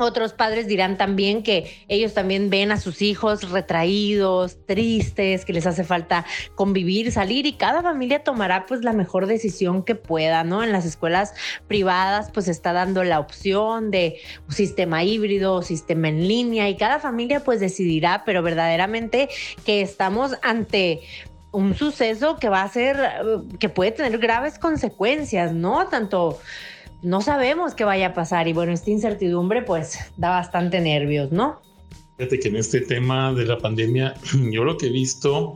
Otros 0.00 0.32
padres 0.32 0.68
dirán 0.68 0.96
también 0.96 1.42
que 1.42 1.84
ellos 1.88 2.14
también 2.14 2.50
ven 2.50 2.70
a 2.70 2.78
sus 2.78 3.02
hijos 3.02 3.50
retraídos, 3.50 4.64
tristes, 4.64 5.44
que 5.44 5.52
les 5.52 5.66
hace 5.66 5.82
falta 5.82 6.24
convivir, 6.54 7.10
salir 7.10 7.46
y 7.46 7.54
cada 7.54 7.82
familia 7.82 8.22
tomará 8.22 8.64
pues 8.66 8.84
la 8.84 8.92
mejor 8.92 9.26
decisión 9.26 9.82
que 9.82 9.96
pueda, 9.96 10.44
¿no? 10.44 10.62
En 10.62 10.70
las 10.70 10.84
escuelas 10.84 11.34
privadas 11.66 12.30
pues 12.32 12.46
está 12.46 12.72
dando 12.72 13.02
la 13.02 13.18
opción 13.18 13.90
de 13.90 14.20
un 14.46 14.54
sistema 14.54 15.02
híbrido, 15.02 15.54
o 15.54 15.62
sistema 15.62 16.08
en 16.10 16.28
línea 16.28 16.68
y 16.68 16.76
cada 16.76 17.00
familia 17.00 17.40
pues 17.40 17.58
decidirá, 17.58 18.22
pero 18.24 18.40
verdaderamente 18.40 19.28
que 19.66 19.80
estamos 19.80 20.36
ante 20.42 21.00
un 21.58 21.74
suceso 21.74 22.36
que 22.36 22.48
va 22.48 22.62
a 22.62 22.68
ser, 22.68 22.96
que 23.58 23.68
puede 23.68 23.90
tener 23.90 24.18
graves 24.18 24.58
consecuencias, 24.58 25.52
¿no? 25.52 25.88
Tanto 25.88 26.38
no 27.02 27.20
sabemos 27.20 27.74
qué 27.74 27.84
vaya 27.84 28.08
a 28.08 28.14
pasar 28.14 28.46
y 28.46 28.52
bueno, 28.52 28.72
esta 28.72 28.90
incertidumbre 28.90 29.62
pues 29.62 29.98
da 30.16 30.30
bastante 30.30 30.80
nervios, 30.80 31.32
¿no? 31.32 31.60
Fíjate 32.16 32.38
que 32.38 32.48
en 32.48 32.56
este 32.56 32.80
tema 32.80 33.32
de 33.34 33.44
la 33.44 33.58
pandemia, 33.58 34.14
yo 34.52 34.64
lo 34.64 34.76
que 34.76 34.86
he 34.86 34.90
visto 34.90 35.54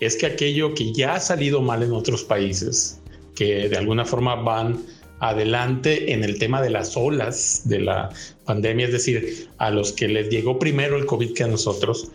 es 0.00 0.16
que 0.16 0.26
aquello 0.26 0.74
que 0.74 0.92
ya 0.92 1.14
ha 1.14 1.20
salido 1.20 1.60
mal 1.60 1.82
en 1.82 1.92
otros 1.92 2.24
países, 2.24 3.00
que 3.34 3.68
de 3.68 3.76
alguna 3.76 4.04
forma 4.06 4.34
van 4.36 4.82
adelante 5.20 6.12
en 6.12 6.24
el 6.24 6.38
tema 6.38 6.60
de 6.60 6.70
las 6.70 6.96
olas 6.96 7.62
de 7.64 7.80
la 7.80 8.10
pandemia, 8.44 8.86
es 8.86 8.92
decir, 8.92 9.48
a 9.58 9.70
los 9.70 9.92
que 9.92 10.08
les 10.08 10.28
llegó 10.28 10.58
primero 10.58 10.96
el 10.96 11.06
COVID 11.06 11.34
que 11.34 11.44
a 11.44 11.48
nosotros, 11.48 12.10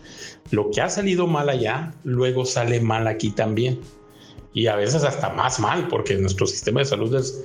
lo 0.50 0.70
que 0.70 0.80
ha 0.80 0.88
salido 0.88 1.26
mal 1.26 1.48
allá, 1.48 1.94
luego 2.04 2.44
sale 2.44 2.80
mal 2.80 3.06
aquí 3.06 3.30
también. 3.30 3.80
Y 4.52 4.66
a 4.66 4.76
veces 4.76 5.04
hasta 5.04 5.30
más 5.30 5.60
mal, 5.60 5.86
porque 5.88 6.16
nuestro 6.16 6.46
sistema 6.46 6.80
de 6.80 6.86
salud 6.86 7.14
es 7.14 7.44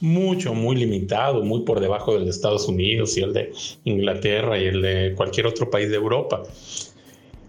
mucho, 0.00 0.52
muy 0.52 0.76
limitado, 0.76 1.42
muy 1.42 1.60
por 1.60 1.80
debajo 1.80 2.14
del 2.14 2.24
de 2.24 2.30
Estados 2.30 2.68
Unidos 2.68 3.16
y 3.16 3.22
el 3.22 3.32
de 3.32 3.52
Inglaterra 3.84 4.58
y 4.58 4.66
el 4.66 4.82
de 4.82 5.14
cualquier 5.16 5.46
otro 5.46 5.70
país 5.70 5.88
de 5.88 5.96
Europa. 5.96 6.42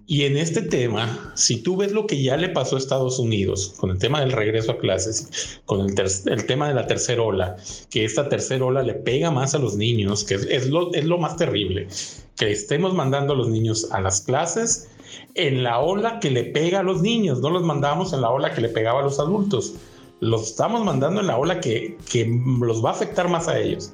Y 0.05 0.25
en 0.25 0.37
este 0.37 0.61
tema, 0.61 1.33
si 1.35 1.63
tú 1.63 1.77
ves 1.77 1.93
lo 1.93 2.05
que 2.05 2.21
ya 2.21 2.35
le 2.37 2.49
pasó 2.49 2.75
a 2.75 2.79
Estados 2.79 3.19
Unidos 3.19 3.73
con 3.77 3.89
el 3.89 3.97
tema 3.97 4.19
del 4.19 4.33
regreso 4.33 4.73
a 4.73 4.77
clases, 4.77 5.61
con 5.65 5.81
el, 5.81 6.45
tema 6.45 6.67
de 6.67 6.73
la 6.73 6.85
tercera 6.85 7.21
ola, 7.21 7.55
que 7.89 8.03
esta 8.05 8.27
tercera 8.29 8.65
ola 8.65 8.83
le 8.83 8.93
pega 8.93 9.31
más 9.31 9.55
a 9.55 9.59
los 9.59 9.75
niños, 9.75 10.23
que 10.23 10.35
es, 10.35 10.69
lo, 10.69 10.93
es 10.93 11.05
lo 11.05 11.17
más 11.17 11.37
terrible, 11.37 11.87
que 12.35 12.51
estemos 12.51 12.93
mandando 12.93 13.33
a 13.33 13.37
los 13.37 13.49
niños 13.49 13.87
a 13.91 14.01
las 14.01 14.21
clases 14.21 14.89
en 15.35 15.63
la 15.63 15.79
ola 15.79 16.19
que 16.19 16.31
le 16.31 16.43
pega 16.45 16.79
a 16.79 16.83
los 16.83 17.01
niños, 17.01 17.39
no 17.41 17.49
los 17.49 17.63
mandamos 17.63 18.13
en 18.13 18.21
la 18.21 18.29
ola 18.29 18.53
que 18.53 18.61
le 18.61 18.69
pegaba 18.69 18.99
a 18.99 19.03
los 19.03 19.19
adultos, 19.19 19.75
los 20.19 20.43
estamos 20.43 20.83
mandando 20.83 21.21
en 21.21 21.27
la 21.27 21.37
ola 21.37 21.59
que, 21.59 21.97
que 22.11 22.25
los 22.59 22.83
va 22.83 22.89
a 22.89 22.93
afectar 22.93 23.29
más 23.29 23.47
a 23.47 23.59
ellos. 23.59 23.91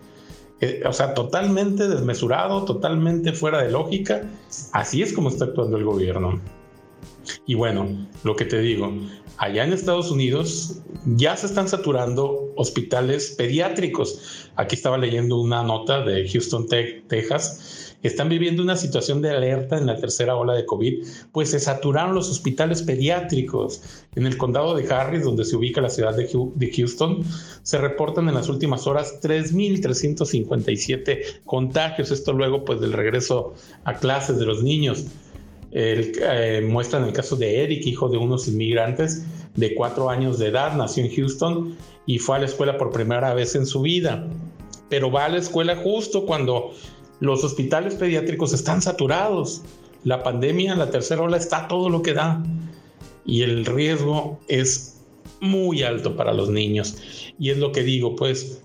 Eh, 0.62 0.84
o 0.86 0.92
sea, 0.92 1.14
totalmente 1.14 1.88
desmesurado, 1.88 2.66
totalmente 2.66 3.32
fuera 3.32 3.62
de 3.62 3.72
lógica. 3.72 4.24
Así 4.74 5.02
es 5.02 5.14
como 5.14 5.30
está 5.30 5.46
actuando 5.46 5.78
el 5.78 5.86
gobierno. 5.86 6.40
Y 7.46 7.56
bueno, 7.56 7.88
lo 8.24 8.36
que 8.36 8.46
te 8.46 8.60
digo, 8.60 8.92
Allá 9.40 9.64
en 9.64 9.72
Estados 9.72 10.12
Unidos 10.12 10.82
ya 11.16 11.36
se 11.38 11.46
están 11.46 11.70
saturando 11.70 12.52
hospitales 12.58 13.36
pediátricos. 13.38 14.50
Aquí 14.58 14.76
estaba 14.76 14.98
leyendo 14.98 15.40
una 15.40 15.64
nota 15.64 16.04
de 16.04 16.28
Houston, 16.28 16.68
Texas. 16.68 17.89
Están 18.02 18.30
viviendo 18.30 18.64
una 18.64 18.78
situación 18.78 19.22
de 19.22 19.32
alerta 19.32 19.78
en 19.78 19.86
la 19.86 19.98
tercera 19.98 20.38
ola 20.38 20.54
de 20.54 20.66
COVID, 20.66 21.04
pues 21.34 21.52
se 21.52 21.60
saturaron 21.60 22.16
los 22.16 22.30
hospitales 22.30 22.82
pediátricos. 22.82 23.82
En 24.16 24.26
el 24.26 24.38
condado 24.38 24.74
de 24.74 24.90
Harris, 24.92 25.26
donde 25.26 25.44
se 25.44 25.58
ubica 25.58 25.82
la 25.82 25.90
ciudad 25.90 26.16
de 26.16 26.72
Houston, 26.72 27.26
se 27.62 27.78
reportan 27.78 28.30
en 28.30 28.36
las 28.36 28.48
últimas 28.48 28.88
horas 28.88 29.20
3.357 29.22 31.42
contagios. 31.44 32.12
Esto 32.12 32.32
luego 32.32 32.64
pues 32.64 32.80
del 32.80 32.94
regreso 32.94 33.54
a 33.84 33.96
clases 33.96 34.40
de 34.40 34.46
los 34.46 34.64
niños. 34.64 35.04
El, 35.72 36.14
eh, 36.22 36.66
muestran 36.68 37.04
el 37.04 37.14
caso 37.14 37.36
de 37.36 37.64
Eric, 37.64 37.86
hijo 37.86 38.10
de 38.10 38.18
unos 38.18 38.48
inmigrantes 38.48 39.24
de 39.56 39.76
cuatro 39.76 40.10
años 40.10 40.40
de 40.40 40.48
edad, 40.48 40.76
nació 40.76 41.04
en 41.04 41.14
Houston 41.14 41.76
y 42.06 42.18
fue 42.18 42.38
a 42.38 42.40
la 42.40 42.46
escuela 42.46 42.78
por 42.78 42.92
primera 42.92 43.34
vez 43.34 43.56
en 43.56 43.66
su 43.66 43.82
vida. 43.82 44.28
Pero 44.90 45.12
va 45.12 45.26
a 45.26 45.30
la 45.30 45.38
escuela 45.38 45.76
justo 45.76 46.26
cuando 46.26 46.72
los 47.20 47.44
hospitales 47.44 47.96
pediátricos 47.96 48.54
están 48.54 48.82
saturados. 48.82 49.62
La 50.04 50.24
pandemia, 50.24 50.76
la 50.76 50.90
tercera 50.90 51.22
ola, 51.22 51.38
está 51.38 51.68
todo 51.68 51.90
lo 51.90 52.02
que 52.02 52.14
da. 52.14 52.44
Y 53.26 53.42
el 53.42 53.66
riesgo 53.66 54.40
es 54.48 55.02
muy 55.42 55.84
alto 55.84 56.16
para 56.16 56.34
los 56.34 56.50
niños. 56.50 56.98
Y 57.38 57.50
es 57.50 57.58
lo 57.58 57.72
que 57.72 57.84
digo, 57.84 58.16
pues, 58.16 58.62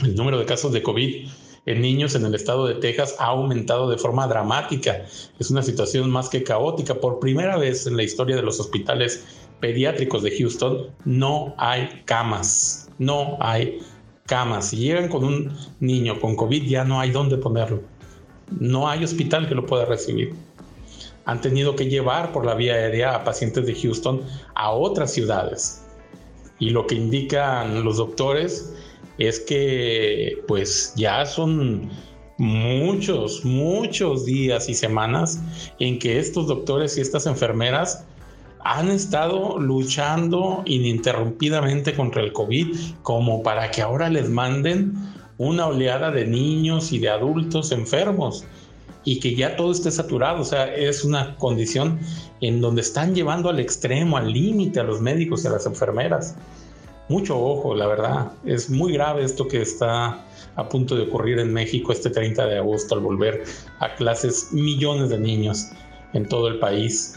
el 0.00 0.14
número 0.14 0.38
de 0.38 0.44
casos 0.44 0.72
de 0.72 0.82
COVID 0.82 1.28
en 1.66 1.80
niños 1.80 2.14
en 2.14 2.24
el 2.24 2.34
estado 2.34 2.66
de 2.66 2.74
Texas 2.74 3.16
ha 3.18 3.26
aumentado 3.26 3.90
de 3.90 3.98
forma 3.98 4.26
dramática. 4.28 5.04
Es 5.38 5.50
una 5.50 5.62
situación 5.62 6.10
más 6.10 6.28
que 6.28 6.42
caótica. 6.42 6.94
Por 6.94 7.18
primera 7.18 7.56
vez 7.56 7.86
en 7.86 7.96
la 7.96 8.04
historia 8.04 8.36
de 8.36 8.42
los 8.42 8.60
hospitales 8.60 9.24
pediátricos 9.60 10.22
de 10.22 10.36
Houston 10.36 10.86
no 11.04 11.54
hay 11.58 12.02
camas. 12.04 12.88
No 12.98 13.36
hay 13.40 13.80
camas. 14.26 14.70
Si 14.70 14.76
llegan 14.76 15.08
con 15.08 15.24
un 15.24 15.56
niño 15.80 16.20
con 16.20 16.36
COVID 16.36 16.64
ya 16.64 16.84
no 16.84 17.00
hay 17.00 17.10
dónde 17.10 17.36
ponerlo. 17.36 17.82
No 18.50 18.88
hay 18.88 19.04
hospital 19.04 19.48
que 19.48 19.54
lo 19.54 19.66
pueda 19.66 19.84
recibir. 19.84 20.34
Han 21.24 21.40
tenido 21.40 21.74
que 21.74 21.86
llevar 21.86 22.32
por 22.32 22.46
la 22.46 22.54
vía 22.54 22.74
aérea 22.74 23.14
a 23.14 23.24
pacientes 23.24 23.66
de 23.66 23.74
Houston 23.74 24.22
a 24.54 24.70
otras 24.70 25.12
ciudades. 25.12 25.82
Y 26.58 26.70
lo 26.70 26.86
que 26.86 26.94
indican 26.94 27.84
los 27.84 27.96
doctores 27.96 28.72
es 29.18 29.40
que 29.40 30.42
pues 30.46 30.92
ya 30.96 31.26
son 31.26 31.90
muchos, 32.38 33.44
muchos 33.44 34.26
días 34.26 34.68
y 34.68 34.74
semanas 34.74 35.40
en 35.78 35.98
que 35.98 36.18
estos 36.18 36.46
doctores 36.46 36.96
y 36.96 37.00
estas 37.00 37.26
enfermeras 37.26 38.04
han 38.74 38.90
estado 38.90 39.58
luchando 39.58 40.62
ininterrumpidamente 40.64 41.94
contra 41.94 42.22
el 42.22 42.32
COVID 42.32 42.76
como 43.02 43.42
para 43.42 43.70
que 43.70 43.82
ahora 43.82 44.08
les 44.08 44.28
manden 44.28 44.94
una 45.38 45.66
oleada 45.66 46.10
de 46.10 46.26
niños 46.26 46.92
y 46.92 46.98
de 46.98 47.08
adultos 47.08 47.70
enfermos 47.72 48.44
y 49.04 49.20
que 49.20 49.34
ya 49.34 49.56
todo 49.56 49.70
esté 49.70 49.90
saturado. 49.90 50.40
O 50.40 50.44
sea, 50.44 50.74
es 50.74 51.04
una 51.04 51.36
condición 51.36 52.00
en 52.40 52.60
donde 52.60 52.80
están 52.80 53.14
llevando 53.14 53.50
al 53.50 53.60
extremo, 53.60 54.16
al 54.16 54.32
límite 54.32 54.80
a 54.80 54.84
los 54.84 55.00
médicos 55.00 55.44
y 55.44 55.46
a 55.46 55.50
las 55.50 55.66
enfermeras 55.66 56.36
mucho 57.08 57.38
ojo, 57.40 57.74
la 57.74 57.86
verdad. 57.86 58.32
Es 58.44 58.68
muy 58.68 58.92
grave 58.92 59.24
esto 59.24 59.46
que 59.46 59.62
está 59.62 60.24
a 60.56 60.68
punto 60.68 60.96
de 60.96 61.02
ocurrir 61.02 61.38
en 61.38 61.52
México 61.52 61.92
este 61.92 62.10
30 62.10 62.46
de 62.46 62.58
agosto 62.58 62.94
al 62.94 63.00
volver 63.00 63.44
a 63.78 63.94
clases 63.94 64.48
millones 64.52 65.10
de 65.10 65.18
niños 65.18 65.68
en 66.14 66.28
todo 66.28 66.48
el 66.48 66.58
país. 66.58 67.14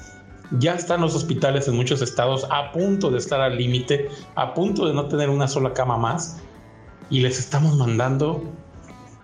Ya 0.58 0.74
están 0.74 1.02
los 1.02 1.16
hospitales 1.16 1.68
en 1.68 1.76
muchos 1.76 2.02
estados 2.02 2.48
a 2.50 2.72
punto 2.72 3.12
de 3.12 3.20
estar 3.20 3.40
al 3.40 3.58
límite, 3.58 4.10
a 4.36 4.54
punto 4.54 4.88
de 4.88 4.94
no 4.94 5.08
tener 5.08 5.30
una 5.30 5.48
sola 5.48 5.74
cama 5.74 5.98
más 5.98 6.42
y 7.10 7.20
les 7.20 7.40
estamos 7.40 7.76
mandando 7.78 8.44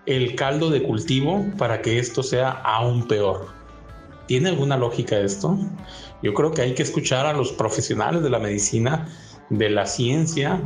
el 0.06 0.36
caldo 0.36 0.70
de 0.70 0.84
cultivo 0.84 1.44
para 1.58 1.82
que 1.82 1.98
esto 1.98 2.22
sea 2.22 2.52
aún 2.52 3.08
peor. 3.08 3.48
¿Tiene 4.28 4.50
alguna 4.50 4.78
lógica 4.78 5.18
esto? 5.18 5.58
Yo 6.22 6.34
creo 6.34 6.52
que 6.52 6.62
hay 6.62 6.76
que 6.76 6.84
escuchar 6.84 7.26
a 7.26 7.34
los 7.34 7.52
profesionales 7.52 8.22
de 8.22 8.30
la 8.30 8.40
medicina 8.40 9.08
de 9.50 9.70
la 9.70 9.86
ciencia 9.86 10.60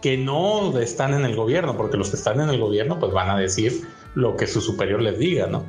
que 0.00 0.16
no 0.16 0.76
están 0.78 1.14
en 1.14 1.24
el 1.24 1.34
gobierno, 1.34 1.76
porque 1.76 1.96
los 1.96 2.10
que 2.10 2.16
están 2.16 2.40
en 2.40 2.50
el 2.50 2.60
gobierno 2.60 2.98
pues 2.98 3.12
van 3.12 3.30
a 3.30 3.38
decir 3.38 3.88
lo 4.14 4.36
que 4.36 4.46
su 4.46 4.60
superior 4.60 5.02
les 5.02 5.18
diga, 5.18 5.46
¿no? 5.46 5.64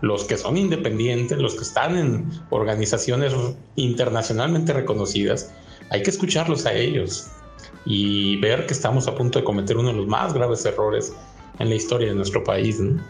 Los 0.00 0.24
que 0.24 0.36
son 0.36 0.56
independientes, 0.56 1.38
los 1.38 1.54
que 1.54 1.62
están 1.62 1.96
en 1.96 2.30
organizaciones 2.50 3.34
internacionalmente 3.76 4.72
reconocidas, 4.72 5.52
hay 5.90 6.02
que 6.02 6.10
escucharlos 6.10 6.66
a 6.66 6.72
ellos 6.72 7.26
y 7.84 8.36
ver 8.36 8.66
que 8.66 8.74
estamos 8.74 9.08
a 9.08 9.14
punto 9.14 9.38
de 9.38 9.44
cometer 9.44 9.76
uno 9.76 9.88
de 9.88 9.96
los 9.96 10.06
más 10.06 10.34
graves 10.34 10.64
errores 10.64 11.12
en 11.58 11.68
la 11.68 11.74
historia 11.74 12.08
de 12.08 12.14
nuestro 12.14 12.44
país. 12.44 12.78
¿no? 12.78 13.02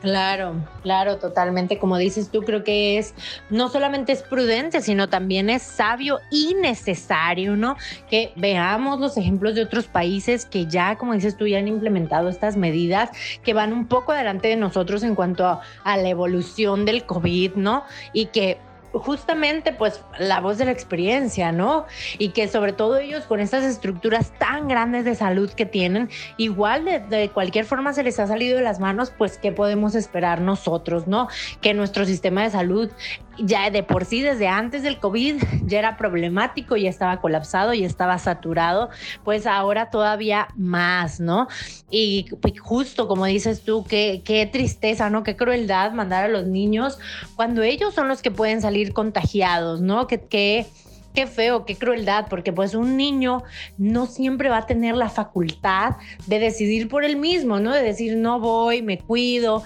Claro, 0.00 0.54
claro, 0.82 1.18
totalmente. 1.18 1.78
Como 1.78 1.98
dices 1.98 2.30
tú, 2.30 2.40
creo 2.42 2.64
que 2.64 2.96
es 2.96 3.14
no 3.50 3.68
solamente 3.68 4.12
es 4.12 4.22
prudente, 4.22 4.80
sino 4.80 5.10
también 5.10 5.50
es 5.50 5.62
sabio 5.62 6.20
y 6.30 6.54
necesario, 6.54 7.54
¿no? 7.54 7.76
Que 8.08 8.32
veamos 8.36 8.98
los 8.98 9.18
ejemplos 9.18 9.54
de 9.54 9.62
otros 9.62 9.88
países 9.88 10.46
que 10.46 10.66
ya, 10.66 10.96
como 10.96 11.12
dices 11.12 11.36
tú, 11.36 11.46
ya 11.46 11.58
han 11.58 11.68
implementado 11.68 12.30
estas 12.30 12.56
medidas 12.56 13.10
que 13.42 13.52
van 13.52 13.74
un 13.74 13.88
poco 13.88 14.12
adelante 14.12 14.48
de 14.48 14.56
nosotros 14.56 15.02
en 15.02 15.14
cuanto 15.14 15.46
a, 15.46 15.60
a 15.84 15.96
la 15.98 16.08
evolución 16.08 16.86
del 16.86 17.04
COVID, 17.04 17.56
¿no? 17.56 17.84
Y 18.14 18.26
que 18.26 18.58
justamente 18.92 19.72
pues 19.72 20.02
la 20.18 20.40
voz 20.40 20.58
de 20.58 20.64
la 20.64 20.72
experiencia, 20.72 21.52
¿no? 21.52 21.86
Y 22.18 22.30
que 22.30 22.48
sobre 22.48 22.72
todo 22.72 22.98
ellos 22.98 23.24
con 23.24 23.40
estas 23.40 23.64
estructuras 23.64 24.32
tan 24.38 24.68
grandes 24.68 25.04
de 25.04 25.14
salud 25.14 25.50
que 25.50 25.66
tienen, 25.66 26.10
igual 26.36 26.84
de, 27.08 27.30
cualquier 27.32 27.64
forma 27.64 27.92
se 27.92 28.02
les 28.02 28.18
ha 28.18 28.26
salido 28.26 28.56
de 28.56 28.64
las 28.64 28.80
manos, 28.80 29.12
pues 29.16 29.38
¿qué 29.38 29.52
podemos 29.52 29.94
esperar 29.94 30.40
nosotros, 30.40 31.06
¿no? 31.06 31.28
Que 31.60 31.74
nuestro 31.74 32.04
sistema 32.04 32.42
de 32.42 32.50
salud 32.50 32.90
ya 33.42 33.70
de 33.70 33.82
por 33.82 34.04
sí 34.04 34.20
desde 34.20 34.48
antes 34.48 34.82
del 34.82 34.98
COVID 34.98 35.42
ya 35.64 35.78
era 35.78 35.96
problemático, 35.96 36.76
ya 36.76 36.90
estaba 36.90 37.20
colapsado, 37.20 37.72
y 37.72 37.84
estaba 37.84 38.18
saturado, 38.18 38.90
pues 39.24 39.46
ahora 39.46 39.90
todavía 39.90 40.48
más, 40.56 41.20
¿no? 41.20 41.48
Y 41.90 42.26
justo 42.60 43.08
como 43.08 43.24
dices 43.24 43.62
tú, 43.62 43.84
qué, 43.88 44.22
qué 44.24 44.46
tristeza, 44.46 45.10
¿no? 45.10 45.22
Qué 45.22 45.36
crueldad 45.36 45.92
mandar 45.92 46.24
a 46.24 46.28
los 46.28 46.46
niños 46.46 46.98
cuando 47.36 47.62
ellos 47.62 47.94
son 47.94 48.08
los 48.08 48.22
que 48.22 48.30
pueden 48.30 48.60
salir 48.60 48.79
contagiados, 48.92 49.80
¿no? 49.80 50.06
Que, 50.06 50.20
que 50.20 50.66
qué 51.14 51.26
feo, 51.26 51.64
qué 51.64 51.76
crueldad, 51.76 52.26
porque 52.28 52.52
pues 52.52 52.74
un 52.74 52.96
niño 52.96 53.42
no 53.78 54.06
siempre 54.06 54.48
va 54.48 54.58
a 54.58 54.66
tener 54.66 54.96
la 54.96 55.08
facultad 55.08 55.96
de 56.26 56.38
decidir 56.38 56.88
por 56.88 57.04
él 57.04 57.16
mismo, 57.16 57.58
¿no? 57.60 57.72
De 57.72 57.82
decir, 57.82 58.16
no 58.16 58.40
voy, 58.40 58.82
me 58.82 58.98
cuido, 58.98 59.62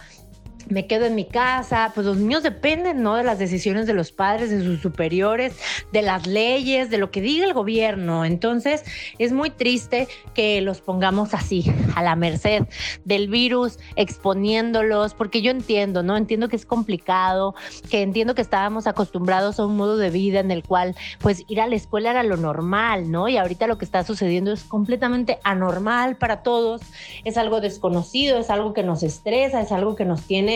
me 0.69 0.87
quedo 0.87 1.07
en 1.07 1.15
mi 1.15 1.25
casa, 1.25 1.93
pues 1.95 2.07
los 2.07 2.17
niños 2.17 2.43
dependen, 2.43 3.03
¿no? 3.03 3.17
De 3.17 3.25
las 3.25 3.39
decisiones 3.39 3.87
de 3.87 3.95
los 3.95 4.13
padres, 4.13 4.51
de 4.51 4.63
sus 4.63 4.81
superiores, 4.81 5.57
de 5.93 6.03
las 6.03 6.27
leyes, 6.27 6.91
de 6.91 6.99
lo 6.99 7.11
que 7.11 7.21
diga 7.21 7.47
el 7.47 7.53
gobierno. 7.53 8.25
Entonces, 8.25 8.85
es 9.19 9.33
muy 9.33 9.51
triste 9.51 10.09
que 10.35 10.61
los 10.61 10.81
pongamos 10.81 11.35
así, 11.35 11.65
a 11.95 12.03
la 12.03 12.17
merced 12.17 12.65
del 13.05 13.29
virus, 13.29 13.79
exponiéndolos, 13.97 15.15
porque 15.15 15.43
yo 15.43 15.51
entiendo, 15.51 16.03
¿no? 16.03 16.17
Entiendo 16.17 16.49
que 16.49 16.57
es 16.57 16.67
complicado, 16.67 17.55
que 17.91 18.03
entiendo 18.03 18.35
que 18.35 18.43
estábamos 18.43 18.87
acostumbrados 18.87 19.59
a 19.59 19.67
un 19.67 19.77
modo 19.77 19.97
de 19.97 20.11
vida 20.11 20.41
en 20.41 20.51
el 20.51 20.63
cual, 20.63 20.95
pues, 21.21 21.43
ir 21.49 21.61
a 21.61 21.67
la 21.67 21.77
escuela 21.77 22.11
era 22.11 22.23
lo 22.23 22.37
normal, 22.37 23.11
¿no? 23.11 23.29
Y 23.29 23.37
ahorita 23.37 23.67
lo 23.67 23.79
que 23.79 23.85
está 23.85 24.05
sucediendo 24.05 24.53
es 24.53 24.65
completamente 24.65 25.39
anormal 25.45 26.17
para 26.17 26.43
todos, 26.43 26.83
es 27.25 27.37
algo 27.37 27.61
desconocido, 27.61 28.39
es 28.39 28.51
algo 28.51 28.73
que 28.75 28.83
nos 28.83 29.03
estresa, 29.03 29.61
es 29.61 29.73
algo 29.73 29.97
que 29.97 30.05
nos 30.05 30.23
tiene 30.23 30.54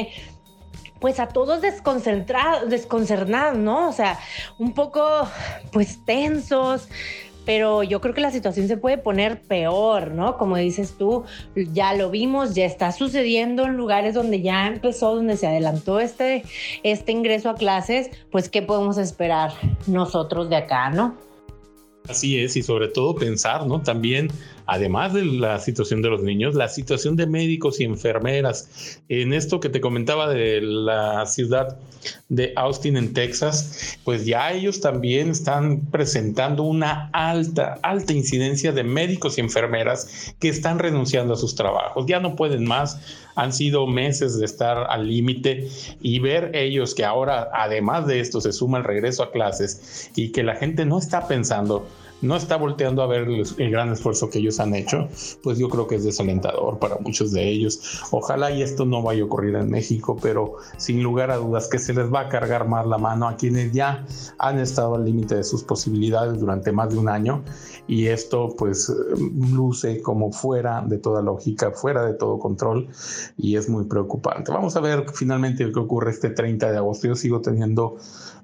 pues 1.01 1.21
a 1.21 1.29
todos 1.29 1.63
desconcentrados, 1.63 2.69
desconcernados, 2.71 3.59
¿no? 3.59 3.89
O 3.89 3.93
sea, 3.93 4.19
un 4.59 4.73
poco 4.73 5.29
pues 5.73 6.05
tensos, 6.05 6.89
pero 7.49 7.83
yo 7.83 8.03
creo 8.03 8.13
que 8.13 8.21
la 8.21 8.31
situación 8.31 8.69
se 8.69 8.77
puede 8.77 8.99
poner 8.99 9.41
peor, 9.41 10.11
¿no? 10.11 10.37
Como 10.37 10.57
dices 10.57 10.97
tú, 10.99 11.25
ya 11.55 11.95
lo 11.95 12.11
vimos, 12.11 12.55
ya 12.55 12.67
está 12.67 12.93
sucediendo 12.93 13.65
en 13.65 13.77
lugares 13.77 14.13
donde 14.13 14.43
ya 14.43 14.67
empezó, 14.67 15.15
donde 15.15 15.37
se 15.37 15.47
adelantó 15.47 15.99
este, 15.99 16.45
este 16.83 17.13
ingreso 17.13 17.49
a 17.49 17.55
clases, 17.55 18.11
pues 18.31 18.51
¿qué 18.51 18.61
podemos 18.61 18.99
esperar 18.99 19.53
nosotros 19.87 20.51
de 20.51 20.57
acá, 20.57 20.91
¿no? 20.91 21.17
Así 22.07 22.39
es, 22.39 22.57
y 22.57 22.63
sobre 22.63 22.89
todo 22.89 23.15
pensar, 23.15 23.67
¿no? 23.67 23.81
También 23.81 24.29
además 24.69 25.15
de 25.15 25.25
la 25.25 25.59
situación 25.59 26.03
de 26.03 26.11
los 26.11 26.23
niños, 26.23 26.55
la 26.55 26.69
situación 26.69 27.17
de 27.17 27.27
médicos 27.27 27.81
y 27.81 27.85
enfermeras. 27.85 29.01
En 29.09 29.33
esto 29.33 29.61
que 29.61 29.71
te 29.71 29.81
comentaba 29.81 30.29
de 30.29 30.61
la 30.61 31.25
ciudad 31.25 31.79
de 32.29 32.53
Austin 32.55 32.99
en 32.99 33.15
Texas, 33.15 33.99
pues 34.05 34.27
ya 34.27 34.53
ellos 34.53 34.83
también 34.83 35.31
están 35.31 35.87
presentando 35.91 36.65
una 36.65 37.09
alta, 37.15 37.79
alta 37.83 38.13
incidencia 38.13 38.71
de 38.71 38.85
médicos 38.85 39.39
y 39.39 39.41
enfermeras 39.41 40.35
que 40.39 40.51
están 40.51 40.79
renunciando 40.79 41.33
a 41.33 41.37
sus 41.39 41.55
trabajos. 41.55 42.05
Ya 42.07 42.21
no 42.21 42.37
pueden 42.37 42.67
más, 42.67 43.01
han 43.37 43.55
sido 43.55 43.87
meses 43.87 44.39
de 44.39 44.45
estar 44.45 44.87
al 44.91 45.09
límite 45.09 45.67
y 46.03 46.19
ver 46.19 46.55
ellos 46.55 46.95
que 46.95 47.07
ahora, 47.07 47.49
además 47.55 48.07
de 48.07 48.21
esto, 48.21 48.43
se 48.43 48.53
suma 48.53 48.77
el 48.77 48.85
regreso 48.85 49.23
a 49.23 49.33
clases 49.33 50.11
y 50.15 50.31
que 50.31 50.43
la 50.43 50.57
gente 50.57 50.85
no 50.85 50.99
está 50.99 51.27
pensando 51.27 51.89
no 52.21 52.37
está 52.37 52.57
volteando 52.57 53.03
a 53.03 53.07
ver 53.07 53.29
el, 53.29 53.71
gran 53.71 53.93
esfuerzo 53.93 54.29
que 54.29 54.39
ellos 54.39 54.59
han 54.61 54.75
hecho, 54.75 55.09
pues 55.43 55.59
yo 55.59 55.69
creo 55.69 55.87
que 55.87 55.97
es 55.97 56.05
desalentador 56.05 56.79
para 56.79 56.97
muchos 56.99 57.33
de 57.33 57.49
ellos. 57.49 58.03
Ojalá 58.11 58.51
y 58.51 58.63
esto 58.63 58.85
no 58.85 59.03
vaya 59.03 59.23
a 59.23 59.27
ocurrir 59.27 59.55
en 59.55 59.71
México, 59.71 60.17
pero 60.21 60.57
sin 60.77 61.03
lugar 61.03 61.31
a 61.31 61.37
dudas 61.37 61.69
que 61.69 61.79
se 61.79 61.95
les 61.95 62.13
va 62.13 62.21
a 62.21 62.29
cargar 62.29 62.67
más 62.67 62.87
la 62.87 62.99
mano 62.99 63.29
a 63.29 63.37
quienes 63.37 63.73
ya 63.73 64.05
han 64.39 64.59
estado 64.59 64.97
al 64.97 65.05
límite 65.05 65.37
de 65.37 65.45
sus 65.45 65.63
posibilidades 65.63 66.41
durante 66.41 66.73
más 66.73 66.91
de 66.91 66.99
un 66.99 67.09
año 67.09 67.45
y 67.87 68.07
esto 68.07 68.55
pues 68.57 68.93
luce 69.53 70.03
como 70.03 70.33
fuera 70.33 70.83
de 70.87 70.99
toda 70.99 71.23
lógica, 71.23 71.71
fuera 71.71 72.05
de 72.05 72.15
todo 72.15 72.39
control 72.39 72.89
y 73.37 73.57
es 73.57 73.69
muy 73.69 73.85
preocupante. 73.85 74.53
Vamos 74.53 74.77
a 74.77 74.81
ver 74.81 75.07
finalmente 75.15 75.71
qué 75.73 75.79
ocurre 75.79 76.11
este 76.11 76.31
30 76.31 76.71
de 76.71 76.77
agosto. 76.77 77.09
Yo 77.09 77.15
sigo 77.15 77.41
teniendo 77.41 77.97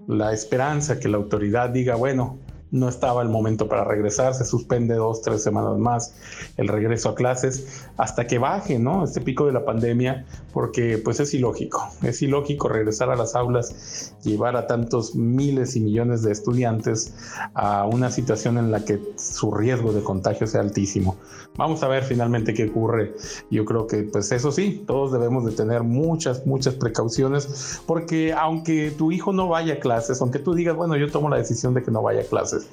la 0.07 0.33
esperanza 0.33 0.99
que 0.99 1.09
la 1.09 1.17
autoridad 1.17 1.71
diga, 1.71 1.97
bueno, 1.97 2.39
no 2.75 2.89
estaba 2.89 3.23
el 3.23 3.29
momento 3.29 3.69
para 3.69 3.85
regresar, 3.85 4.35
se 4.35 4.45
suspende 4.45 4.97
dos, 4.97 5.23
tres 5.23 5.45
semanas 5.45 5.79
más 5.79 6.13
el 6.57 6.67
regreso 6.67 7.11
a 7.11 7.15
clases 7.15 7.87
hasta 7.97 8.27
que 8.27 8.39
baje, 8.39 8.81
¿no? 8.81 9.05
Este 9.05 9.21
pico 9.21 9.47
de 9.47 9.53
la 9.53 9.65
pandemia, 9.65 10.27
porque 10.53 10.99
pues 10.99 11.21
es 11.21 11.33
ilógico, 11.35 11.89
es 12.03 12.21
ilógico 12.21 12.69
regresar 12.69 13.11
a 13.11 13.17
las 13.17 13.37
aulas, 13.37 14.17
llevar 14.25 14.57
a 14.57 14.67
tantos 14.67 15.15
miles 15.15 15.77
y 15.77 15.81
millones 15.81 16.23
de 16.23 16.33
estudiantes 16.33 17.15
a 17.55 17.87
una 17.87 18.11
situación 18.11 18.59
en 18.59 18.73
la 18.73 18.85
que 18.85 19.01
su 19.17 19.53
riesgo 19.53 19.93
de 19.93 20.03
contagio 20.03 20.49
sea 20.49 20.61
altísimo. 20.61 21.17
Vamos 21.57 21.85
a 21.85 21.89
ver 21.89 22.03
finalmente 22.03 22.55
qué 22.55 22.67
ocurre. 22.67 23.15
Yo 23.53 23.65
creo 23.65 23.87
que 23.87 24.03
pues 24.03 24.33
eso 24.33 24.51
sí, 24.51 24.83
todos 24.85 25.13
debemos 25.13 25.45
de 25.45 25.53
tener 25.53 25.85
muchas, 25.85 26.45
muchas 26.45 26.75
precauciones, 26.75 27.81
porque 27.87 28.33
aunque 28.33 28.91
tu 28.91 29.13
hijo 29.13 29.33
no 29.33 29.47
vaya 29.47 29.75
a 29.75 29.79
clases, 29.79 30.21
aunque 30.21 30.41
tú 30.41 30.55
digas, 30.55 30.75
bueno, 30.75 30.97
yo 30.97 31.09
tomo 31.09 31.29
la 31.29 31.37
decisión 31.37 31.73
de 31.73 31.85
que 31.85 31.93
no 31.93 32.03
vaya 32.03 32.23
a 32.23 32.25
clases, 32.25 32.64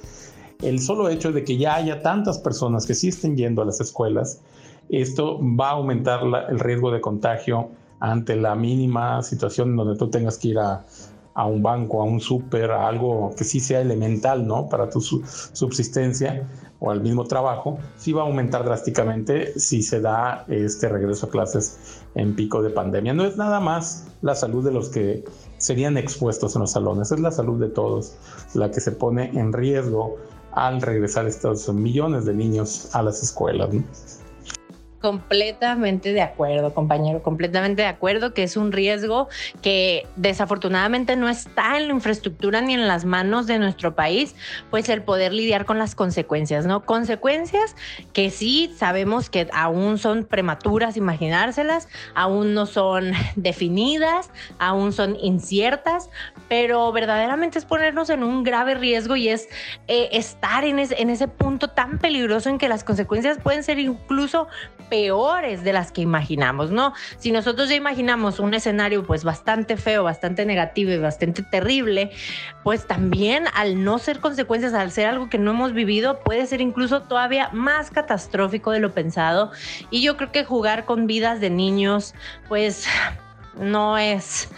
el 0.61 0.79
solo 0.79 1.09
hecho 1.09 1.31
de 1.31 1.43
que 1.43 1.57
ya 1.57 1.75
haya 1.75 2.01
tantas 2.01 2.37
personas 2.39 2.85
que 2.85 2.93
sí 2.93 3.09
estén 3.09 3.35
yendo 3.35 3.61
a 3.61 3.65
las 3.65 3.81
escuelas, 3.81 4.41
esto 4.89 5.39
va 5.41 5.69
a 5.69 5.71
aumentar 5.71 6.21
el 6.49 6.59
riesgo 6.59 6.91
de 6.91 7.01
contagio 7.01 7.69
ante 7.99 8.35
la 8.35 8.55
mínima 8.55 9.21
situación 9.21 9.75
donde 9.75 9.97
tú 9.97 10.09
tengas 10.09 10.37
que 10.37 10.49
ir 10.49 10.59
a, 10.59 10.85
un 11.35 11.63
banco, 11.63 12.01
a 12.01 12.05
un 12.05 12.19
súper, 12.19 12.71
a 12.71 12.87
algo 12.87 13.33
que 13.37 13.43
sí 13.43 13.59
sea 13.59 13.81
elemental, 13.81 14.45
¿no? 14.45 14.67
Para 14.69 14.89
tu 14.89 15.01
subsistencia 15.01 16.47
o 16.79 16.89
al 16.89 17.01
mismo 17.01 17.25
trabajo, 17.25 17.77
sí 17.95 18.11
va 18.11 18.23
a 18.23 18.25
aumentar 18.25 18.65
drásticamente 18.65 19.57
si 19.59 19.83
se 19.83 20.01
da 20.01 20.45
este 20.47 20.89
regreso 20.89 21.27
a 21.27 21.29
clases 21.29 22.01
en 22.15 22.35
pico 22.35 22.61
de 22.63 22.71
pandemia. 22.71 23.13
No 23.13 23.23
es 23.23 23.37
nada 23.37 23.59
más 23.59 24.07
la 24.21 24.33
salud 24.33 24.65
de 24.65 24.71
los 24.71 24.89
que 24.89 25.23
serían 25.57 25.97
expuestos 25.97 26.55
en 26.55 26.61
los 26.61 26.71
salones, 26.71 27.11
es 27.11 27.19
la 27.19 27.31
salud 27.31 27.59
de 27.59 27.69
todos 27.69 28.15
la 28.55 28.71
que 28.71 28.81
se 28.81 28.91
pone 28.91 29.29
en 29.39 29.53
riesgo 29.53 30.17
al 30.53 30.81
regresar 30.81 31.27
estos 31.27 31.71
millones 31.73 32.25
de 32.25 32.33
niños 32.33 32.89
a 32.93 33.03
las 33.03 33.21
escuelas. 33.21 33.69
Completamente 35.01 36.13
de 36.13 36.21
acuerdo, 36.21 36.75
compañero, 36.75 37.23
completamente 37.23 37.81
de 37.81 37.87
acuerdo 37.87 38.35
que 38.35 38.43
es 38.43 38.55
un 38.55 38.71
riesgo 38.71 39.29
que 39.63 40.05
desafortunadamente 40.15 41.15
no 41.15 41.27
está 41.27 41.77
en 41.77 41.87
la 41.87 41.93
infraestructura 41.93 42.61
ni 42.61 42.75
en 42.75 42.87
las 42.87 43.03
manos 43.03 43.47
de 43.47 43.57
nuestro 43.57 43.95
país, 43.95 44.35
pues 44.69 44.89
el 44.89 45.01
poder 45.01 45.33
lidiar 45.33 45.65
con 45.65 45.79
las 45.79 45.95
consecuencias, 45.95 46.67
¿no? 46.67 46.85
Consecuencias 46.85 47.75
que 48.13 48.29
sí 48.29 48.71
sabemos 48.77 49.31
que 49.31 49.49
aún 49.53 49.97
son 49.97 50.23
prematuras 50.23 50.97
imaginárselas, 50.97 51.87
aún 52.13 52.53
no 52.53 52.67
son 52.67 53.13
definidas, 53.35 54.29
aún 54.59 54.93
son 54.93 55.15
inciertas, 55.15 56.11
pero 56.47 56.91
verdaderamente 56.91 57.57
es 57.57 57.65
ponernos 57.65 58.11
en 58.11 58.21
un 58.21 58.43
grave 58.43 58.75
riesgo 58.75 59.15
y 59.15 59.29
es 59.29 59.49
eh, 59.87 60.09
estar 60.11 60.63
en, 60.63 60.77
en 60.77 61.09
ese 61.09 61.27
punto 61.27 61.69
tan 61.69 61.97
peligroso 61.97 62.49
en 62.49 62.59
que 62.59 62.69
las 62.69 62.83
consecuencias 62.83 63.39
pueden 63.39 63.63
ser 63.63 63.79
incluso 63.79 64.47
peores 64.91 65.63
de 65.63 65.71
las 65.71 65.93
que 65.93 66.01
imaginamos, 66.01 66.69
¿no? 66.69 66.93
Si 67.17 67.31
nosotros 67.31 67.69
ya 67.69 67.75
imaginamos 67.75 68.39
un 68.39 68.53
escenario 68.53 69.05
pues 69.05 69.23
bastante 69.23 69.77
feo, 69.77 70.03
bastante 70.03 70.45
negativo 70.45 70.91
y 70.91 70.97
bastante 70.97 71.43
terrible, 71.43 72.11
pues 72.65 72.85
también 72.85 73.45
al 73.53 73.85
no 73.85 73.99
ser 73.99 74.19
consecuencias, 74.19 74.73
al 74.73 74.91
ser 74.91 75.07
algo 75.07 75.29
que 75.29 75.37
no 75.37 75.51
hemos 75.51 75.71
vivido, 75.71 76.19
puede 76.19 76.45
ser 76.45 76.59
incluso 76.59 77.03
todavía 77.03 77.47
más 77.53 77.89
catastrófico 77.89 78.71
de 78.71 78.81
lo 78.81 78.93
pensado. 78.93 79.51
Y 79.91 80.01
yo 80.01 80.17
creo 80.17 80.33
que 80.33 80.43
jugar 80.43 80.83
con 80.83 81.07
vidas 81.07 81.39
de 81.39 81.49
niños, 81.49 82.13
pues 82.49 82.85
no 83.57 83.97
es 83.97 84.49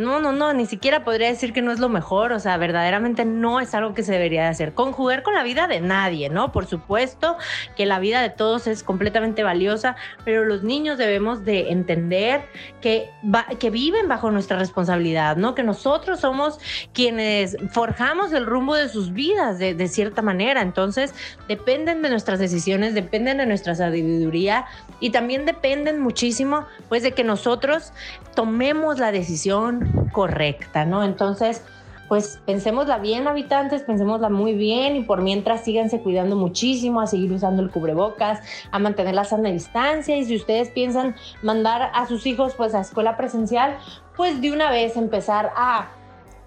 no, 0.00 0.20
no, 0.20 0.32
no, 0.32 0.52
ni 0.52 0.66
siquiera 0.66 1.04
podría 1.04 1.28
decir 1.28 1.52
que 1.52 1.62
no 1.62 1.72
es 1.72 1.78
lo 1.78 1.88
mejor, 1.88 2.32
o 2.32 2.40
sea, 2.40 2.56
verdaderamente 2.56 3.24
no 3.24 3.60
es 3.60 3.74
algo 3.74 3.94
que 3.94 4.02
se 4.02 4.12
debería 4.12 4.42
de 4.42 4.48
hacer. 4.48 4.74
Conjugar 4.74 5.22
con 5.22 5.34
la 5.34 5.42
vida 5.42 5.66
de 5.68 5.80
nadie, 5.80 6.28
¿no? 6.28 6.52
Por 6.52 6.66
supuesto 6.66 7.36
que 7.76 7.86
la 7.86 7.98
vida 7.98 8.22
de 8.22 8.30
todos 8.30 8.66
es 8.66 8.82
completamente 8.82 9.42
valiosa, 9.42 9.96
pero 10.24 10.44
los 10.44 10.62
niños 10.62 10.98
debemos 10.98 11.44
de 11.44 11.70
entender 11.70 12.42
que, 12.80 13.10
que 13.58 13.70
viven 13.70 14.08
bajo 14.08 14.30
nuestra 14.30 14.58
responsabilidad, 14.58 15.36
¿no? 15.36 15.54
Que 15.54 15.62
nosotros 15.62 16.20
somos 16.20 16.58
quienes 16.92 17.56
forjamos 17.70 18.32
el 18.32 18.46
rumbo 18.46 18.74
de 18.74 18.88
sus 18.88 19.12
vidas 19.12 19.58
de, 19.58 19.74
de 19.74 19.88
cierta 19.88 20.22
manera, 20.22 20.62
entonces 20.62 21.14
dependen 21.48 22.02
de 22.02 22.10
nuestras 22.10 22.38
decisiones, 22.38 22.94
dependen 22.94 23.38
de 23.38 23.46
nuestra 23.46 23.74
sabiduría 23.74 24.64
y 25.00 25.10
también 25.10 25.44
dependen 25.46 26.00
muchísimo, 26.00 26.66
pues, 26.88 27.02
de 27.02 27.12
que 27.12 27.24
nosotros 27.24 27.92
tomemos 28.34 28.98
la 28.98 29.12
decisión 29.12 29.89
correcta, 30.12 30.84
¿no? 30.84 31.04
Entonces, 31.04 31.64
pues 32.08 32.40
pensémosla 32.44 32.98
bien, 32.98 33.28
habitantes, 33.28 33.82
pensémosla 33.82 34.30
muy 34.30 34.54
bien 34.54 34.96
y 34.96 35.04
por 35.04 35.22
mientras 35.22 35.64
síganse 35.64 36.00
cuidando 36.00 36.34
muchísimo, 36.34 37.00
a 37.00 37.06
seguir 37.06 37.32
usando 37.32 37.62
el 37.62 37.70
cubrebocas, 37.70 38.40
a 38.72 38.80
mantener 38.80 39.14
la 39.14 39.22
sana 39.22 39.50
distancia 39.50 40.16
y 40.16 40.24
si 40.24 40.34
ustedes 40.34 40.70
piensan 40.70 41.14
mandar 41.42 41.92
a 41.94 42.08
sus 42.08 42.26
hijos 42.26 42.54
pues 42.56 42.74
a 42.74 42.80
escuela 42.80 43.16
presencial, 43.16 43.78
pues 44.16 44.40
de 44.40 44.50
una 44.50 44.72
vez 44.72 44.96
empezar 44.96 45.52
a 45.54 45.90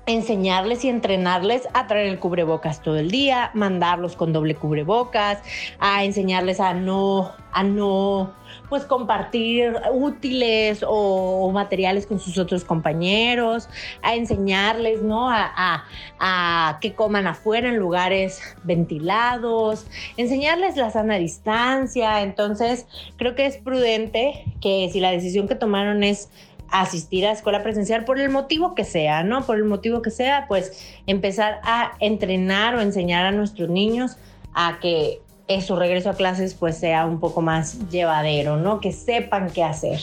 enseñarles 0.05 0.83
y 0.83 0.89
entrenarles 0.89 1.67
a 1.73 1.87
traer 1.87 2.07
el 2.07 2.19
cubrebocas 2.19 2.81
todo 2.81 2.97
el 2.97 3.09
día, 3.09 3.51
mandarlos 3.53 4.15
con 4.15 4.33
doble 4.33 4.55
cubrebocas, 4.55 5.39
a 5.79 6.03
enseñarles 6.03 6.59
a 6.59 6.73
no, 6.73 7.31
a 7.53 7.63
no, 7.63 8.33
pues 8.67 8.83
compartir 8.83 9.75
útiles 9.93 10.83
o, 10.85 11.51
materiales 11.51 12.05
con 12.05 12.19
sus 12.19 12.37
otros 12.37 12.65
compañeros, 12.65 13.69
a 14.01 14.15
enseñarles, 14.15 15.01
¿no? 15.03 15.29
A, 15.29 15.85
a, 16.19 16.79
que 16.81 16.93
coman 16.93 17.27
afuera 17.27 17.69
en 17.69 17.77
lugares 17.77 18.41
ventilados, 18.63 19.85
enseñarles 20.17 20.75
la 20.75 20.89
sana 20.89 21.15
distancia. 21.15 22.21
Entonces, 22.23 22.87
creo 23.17 23.35
que 23.35 23.45
es 23.45 23.57
prudente 23.57 24.43
que 24.59 24.89
si 24.91 24.99
la 24.99 25.11
decisión 25.11 25.47
que 25.47 25.55
tomaron 25.55 26.03
es 26.03 26.29
asistir 26.73 27.25
a 27.25 27.31
escuela 27.31 27.61
presencial 27.61 28.03
por 28.03 28.19
el 28.19 28.29
motivo 28.29 28.73
que 28.73 28.83
sea, 28.83 29.23
¿no? 29.23 29.45
Por 29.45 29.57
el 29.57 29.63
motivo 29.63 30.01
que 30.01 30.09
sea, 30.09 30.45
pues 30.47 30.71
empezar 31.05 31.59
a 31.63 31.93
entrenar 31.99 32.75
o 32.75 32.81
enseñar 32.81 33.25
a 33.25 33.31
nuestros 33.31 33.69
niños 33.69 34.17
a 34.55 34.79
que 34.81 35.21
su 35.65 35.75
regreso 35.75 36.09
a 36.09 36.15
clases 36.15 36.55
pues 36.55 36.77
sea 36.77 37.05
un 37.05 37.19
poco 37.19 37.41
más 37.41 37.77
llevadero, 37.91 38.57
¿no? 38.57 38.79
Que 38.79 38.91
sepan 38.91 39.51
qué 39.51 39.63
hacer. 39.63 39.99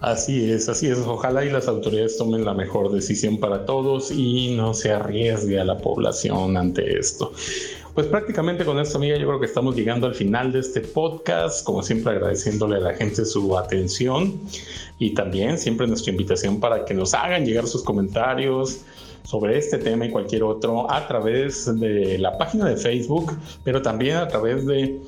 Así 0.00 0.50
es, 0.50 0.68
así 0.68 0.88
es. 0.88 0.98
Ojalá 0.98 1.44
y 1.44 1.50
las 1.50 1.66
autoridades 1.66 2.16
tomen 2.16 2.44
la 2.44 2.54
mejor 2.54 2.92
decisión 2.92 3.38
para 3.38 3.66
todos 3.66 4.10
y 4.10 4.54
no 4.56 4.74
se 4.74 4.92
arriesgue 4.92 5.60
a 5.60 5.64
la 5.64 5.78
población 5.78 6.56
ante 6.56 6.98
esto. 6.98 7.32
Pues 7.94 8.06
prácticamente 8.06 8.64
con 8.64 8.78
esto, 8.78 8.96
amiga, 8.96 9.18
yo 9.18 9.26
creo 9.26 9.38
que 9.38 9.44
estamos 9.44 9.76
llegando 9.76 10.06
al 10.06 10.14
final 10.14 10.50
de 10.50 10.60
este 10.60 10.80
podcast. 10.80 11.62
Como 11.62 11.82
siempre, 11.82 12.12
agradeciéndole 12.12 12.76
a 12.76 12.80
la 12.80 12.94
gente 12.94 13.26
su 13.26 13.58
atención 13.58 14.40
y 14.98 15.12
también 15.12 15.58
siempre 15.58 15.86
nuestra 15.86 16.10
invitación 16.10 16.58
para 16.58 16.86
que 16.86 16.94
nos 16.94 17.12
hagan 17.12 17.44
llegar 17.44 17.66
sus 17.66 17.82
comentarios 17.82 18.80
sobre 19.24 19.58
este 19.58 19.76
tema 19.76 20.06
y 20.06 20.10
cualquier 20.10 20.42
otro 20.42 20.90
a 20.90 21.06
través 21.06 21.78
de 21.78 22.16
la 22.16 22.38
página 22.38 22.64
de 22.64 22.78
Facebook, 22.78 23.36
pero 23.62 23.82
también 23.82 24.16
a 24.16 24.26
través 24.26 24.64
de 24.64 24.98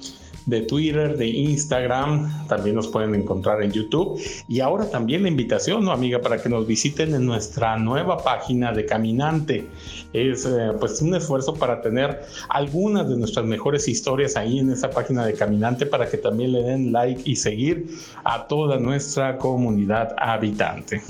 de 0.47 0.63
Twitter, 0.63 1.17
de 1.17 1.27
Instagram, 1.27 2.47
también 2.49 2.77
nos 2.77 2.89
pueden 2.89 3.15
encontrar 3.15 3.63
en 3.63 3.73
YouTube. 3.73 4.21
Y 4.49 4.61
ahora 4.61 4.91
también 4.91 5.23
la 5.23 5.29
invitación, 5.29 5.85
¿no, 5.85 5.93
amiga, 5.93 6.21
para 6.21 6.43
que 6.43 6.49
nos 6.49 6.67
visiten 6.67 7.15
en 7.15 7.27
nuestra 7.27 7.79
nueva 7.79 8.19
página 8.19 8.73
de 8.73 8.85
Caminante. 8.87 9.67
Es 10.13 10.47
eh, 10.47 10.73
pues 10.79 11.01
un 11.03 11.15
esfuerzo 11.15 11.55
para 11.55 11.81
tener 11.81 12.23
algunas 12.49 13.09
de 13.09 13.17
nuestras 13.17 13.45
mejores 13.45 13.89
historias 13.89 14.37
ahí 14.37 14.59
en 14.59 14.71
esa 14.71 14.91
página 14.91 15.25
de 15.27 15.35
Caminante 15.35 15.87
para 15.87 16.09
que 16.09 16.19
también 16.19 16.53
le 16.53 16.63
den 16.63 16.93
like 16.93 17.23
y 17.25 17.37
seguir 17.37 17.89
a 18.25 18.47
toda 18.47 18.79
nuestra 18.79 19.39
comunidad 19.39 20.15
habitante. 20.19 21.03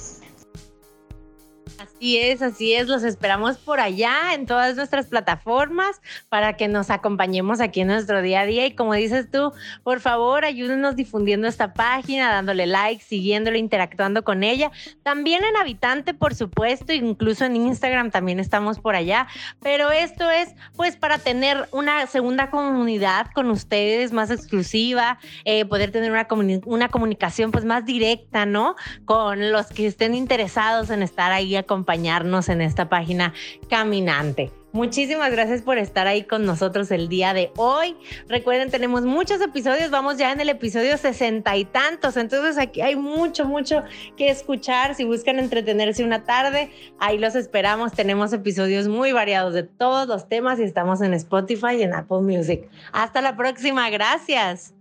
Así 2.05 2.19
es, 2.19 2.43
así 2.43 2.75
es. 2.75 2.87
Los 2.87 3.03
esperamos 3.03 3.57
por 3.57 3.81
allá 3.81 4.35
en 4.35 4.45
todas 4.45 4.77
nuestras 4.77 5.07
plataformas 5.07 6.03
para 6.29 6.55
que 6.55 6.69
nos 6.69 6.91
acompañemos 6.91 7.63
aquí 7.63 7.81
en 7.81 7.87
nuestro 7.87 8.21
día 8.21 8.41
a 8.41 8.45
día. 8.45 8.67
Y 8.67 8.75
como 8.75 8.93
dices 8.93 9.31
tú, 9.31 9.55
por 9.83 10.01
favor, 10.01 10.45
ayúdenos 10.45 10.97
difundiendo 10.97 11.49
esta 11.49 11.73
página, 11.73 12.31
dándole 12.31 12.67
like, 12.67 13.03
siguiéndola, 13.03 13.57
interactuando 13.57 14.23
con 14.23 14.43
ella. 14.43 14.71
También 15.03 15.45
en 15.45 15.57
Habitante, 15.57 16.13
por 16.13 16.35
supuesto, 16.35 16.93
incluso 16.93 17.47
en 17.47 17.57
Instagram 17.57 18.11
también 18.11 18.39
estamos 18.39 18.81
por 18.81 18.97
allá. 18.97 19.27
Pero 19.63 19.91
esto 19.91 20.29
es 20.29 20.55
pues 20.77 20.97
para 20.97 21.17
tener 21.17 21.71
una 21.73 22.07
segunda 22.07 22.51
comunidad 22.51 23.29
con 23.35 23.49
ustedes 23.51 24.13
más 24.13 24.31
exclusiva, 24.31 25.19
eh, 25.47 25.65
poder 25.65 25.91
tener 25.91 26.11
una, 26.11 26.29
una 26.67 26.89
comunicación 26.91 27.51
pues 27.51 27.65
más 27.65 27.87
directa, 27.87 28.45
¿no? 28.45 28.77
Con 29.07 29.53
los 29.53 29.69
que 29.69 29.87
estén 29.87 30.15
interesados 30.15 30.91
en 30.91 31.03
estar 31.03 31.33
ahí 31.33 31.57
acompañando 31.57 31.94
acompañarnos 31.95 32.49
en 32.49 32.61
esta 32.61 32.89
página 32.89 33.33
caminante. 33.69 34.51
Muchísimas 34.73 35.31
gracias 35.31 35.63
por 35.63 35.79
estar 35.79 36.09
ahí 36.09 36.25
con 36.25 36.45
nosotros 36.45 36.91
el 36.91 37.09
día 37.09 37.33
de 37.33 37.53
hoy. 37.57 37.97
Recuerden, 38.29 38.73
tenemos 38.73 39.05
muchos 39.05 39.41
episodios, 39.41 39.93
vamos 39.93 40.19
ya 40.19 40.33
en 40.33 40.41
el 40.41 40.49
episodio 40.49 40.99
sesenta 40.99 41.57
y 41.57 41.65
tantos, 41.65 42.17
entonces 42.17 42.59
aquí 42.59 42.81
hay 42.81 42.97
mucho, 42.97 43.45
mucho 43.45 43.85
que 44.17 44.31
escuchar. 44.31 44.97
Si 44.97 45.05
buscan 45.05 45.39
entretenerse 45.39 46.03
una 46.03 46.25
tarde, 46.25 46.71
ahí 46.99 47.19
los 47.19 47.37
esperamos. 47.37 47.93
Tenemos 47.93 48.33
episodios 48.33 48.89
muy 48.89 49.13
variados 49.13 49.55
de 49.55 49.63
todos 49.63 50.09
los 50.09 50.29
temas 50.29 50.59
y 50.59 50.65
estamos 50.65 51.01
en 51.03 51.15
Spotify 51.15 51.77
y 51.79 51.83
en 51.85 51.95
Apple 51.95 52.23
Music. 52.23 52.69
Hasta 52.93 53.21
la 53.21 53.37
próxima, 53.37 53.89
gracias. 53.91 54.75